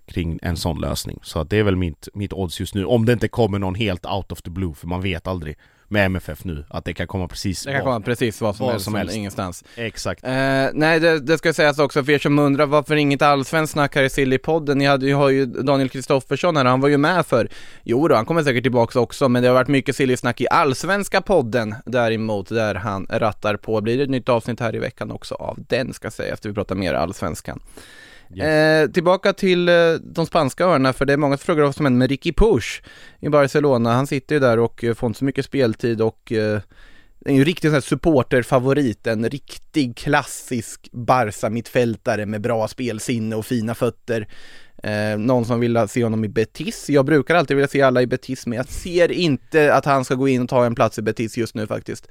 [0.05, 1.19] kring en sån lösning.
[1.23, 4.05] Så det är väl mitt, mitt odds just nu, om det inte kommer någon helt
[4.05, 5.55] out of the blue, för man vet aldrig
[5.91, 8.63] med MFF nu, att det kan komma precis Det kan vad- komma precis vad som,
[8.65, 9.15] vad helst, som helst.
[9.15, 9.63] ingenstans.
[9.75, 10.23] Exakt.
[10.23, 10.31] Eh,
[10.73, 14.03] nej, det, det ska sägas också för er som undrar varför inget allsvenskt snack här
[14.03, 14.75] i Silly-podden.
[14.75, 17.49] Ni hade, har ju Daniel Kristoffersson här, han var ju med för,
[17.83, 21.21] jo då, han kommer säkert tillbaka också, men det har varit mycket Silly-snack i allsvenska
[21.21, 23.81] podden däremot, där han rattar på.
[23.81, 26.55] Blir det ett nytt avsnitt här i veckan också av den, ska sägas, efter vi
[26.55, 27.59] pratar mer allsvenskan.
[28.39, 31.85] Eh, tillbaka till eh, de spanska öarna, för det är många som frågar vad som
[31.85, 32.81] händer med Ricky Push
[33.19, 33.93] i Barcelona.
[33.93, 36.61] Han sitter ju där och eh, får inte så mycket speltid och eh,
[37.25, 43.45] är ju en riktig sån här supporterfavorit, en riktig klassisk Barca-mittfältare med bra spelsinne och
[43.45, 44.27] fina fötter.
[44.83, 46.89] Eh, någon som vill se honom i Betis.
[46.89, 50.15] Jag brukar alltid vilja se alla i Betis, men jag ser inte att han ska
[50.15, 52.07] gå in och ta en plats i Betis just nu faktiskt.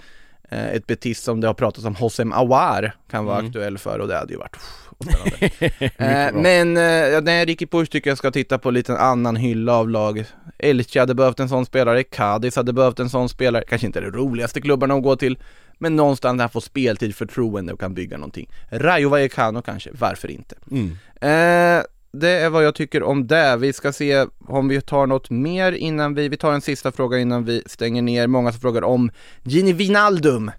[0.51, 3.47] Eh, ett Betis som det har pratats om, Hosem Awar kan vara Mm.
[3.49, 5.51] aktuell för och det hade ju varit pff, spännande.
[5.97, 9.75] Eh, men eh, nej, Ricky Push tycker jag ska titta på lite en annan hylla
[9.75, 10.25] av lag.
[10.59, 14.11] Elche hade behövt en sån spelare, Cadiz hade behövt en sån spelare, kanske inte de
[14.11, 15.39] roligaste klubbarna att gå till,
[15.79, 18.51] men någonstans där han får speltid, förtroende och kan bygga någonting.
[18.71, 20.57] Rayo Vallecano kanske, varför inte?
[20.71, 20.91] Mm.
[21.21, 23.57] Eh, det är vad jag tycker om det.
[23.57, 27.19] Vi ska se om vi tar något mer innan vi, vi tar en sista fråga
[27.19, 28.27] innan vi stänger ner.
[28.27, 29.11] Många som frågar om
[29.43, 30.51] Gini Wijnaldum.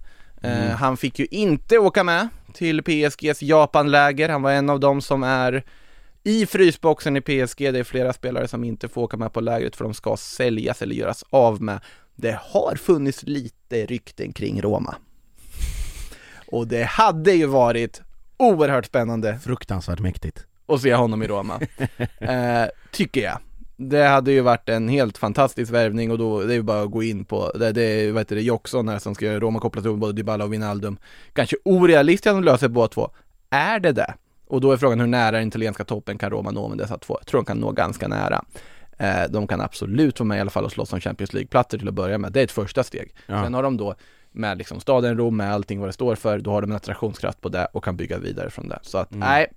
[0.42, 4.30] Eh, han fick ju inte åka med till PSGs Japanläger.
[4.30, 5.64] Han var en av dem som är
[6.24, 7.74] i frysboxen i PSG.
[7.74, 10.82] Det är flera spelare som inte får åka med på lägret för de ska säljas
[10.82, 11.80] eller göras av med.
[12.16, 14.96] Det har funnits lite rykten kring Roma.
[16.48, 18.02] Och det hade ju varit
[18.38, 20.46] oerhört spännande Fruktansvärt mäktigt.
[20.66, 21.60] och se honom i Roma.
[22.20, 23.40] eh, tycker jag.
[23.90, 26.92] Det hade ju varit en helt fantastisk värvning och då, det är ju bara att
[26.92, 29.60] gå in på, det, det är, vad heter det, Joxon här som ska göra Roma
[29.60, 30.98] kopplat till både Dybala och Wijnaldum.
[31.34, 33.12] Kanske orealistiskt att de löser båda två.
[33.50, 34.14] Är det det?
[34.48, 37.18] Och då är frågan hur nära den italienska toppen kan Roma nå med dessa två?
[37.20, 38.46] Jag tror de kan nå ganska nära.
[38.98, 41.88] Eh, de kan absolut vara med i alla fall och slåss om Champions League-platser till
[41.88, 42.32] att börja med.
[42.32, 43.16] Det är ett första steg.
[43.26, 43.44] Ja.
[43.44, 43.96] Sen har de då
[44.32, 47.42] med liksom staden Rom, med allting vad det står för, då har de en attraktionskraft
[47.42, 48.80] på det och kan bygga vidare från det.
[48.82, 49.48] Så att, nej,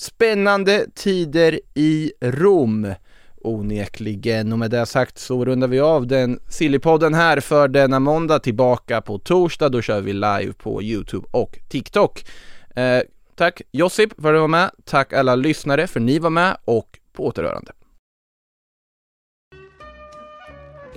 [0.00, 2.94] Spännande tider i Rom
[3.40, 8.38] onekligen och med det sagt så rundar vi av den Sillypodden här för denna måndag
[8.38, 12.24] tillbaka på torsdag då kör vi live på Youtube och TikTok.
[12.76, 13.00] Eh,
[13.34, 16.98] tack Josip för att du var med, tack alla lyssnare för ni var med och
[17.12, 17.72] på återhörande.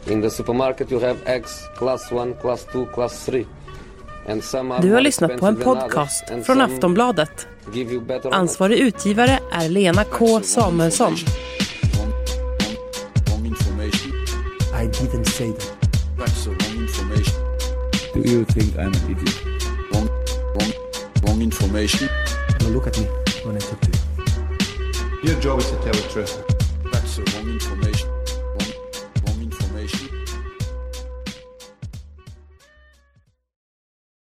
[0.08, 3.46] In the supermarket you have eggs class 1, class 2, class 3.
[4.30, 7.48] And some are Du har lyssnat på en podcast från Aftonbladet.
[8.32, 11.16] Ansvarig utgivare är Lena K Samuelsson.
[14.84, 15.98] I didn't say that.
[16.18, 17.40] That's the wrong information.
[18.14, 19.46] Do you think I'm an idiot?
[19.94, 20.10] Wrong,
[20.56, 20.74] wrong,
[21.24, 22.10] wrong information.
[22.60, 23.06] Now look at me
[23.46, 25.32] when I talk to you.
[25.32, 26.36] Your job is to tell the truth.
[26.92, 27.73] That's the wrong information.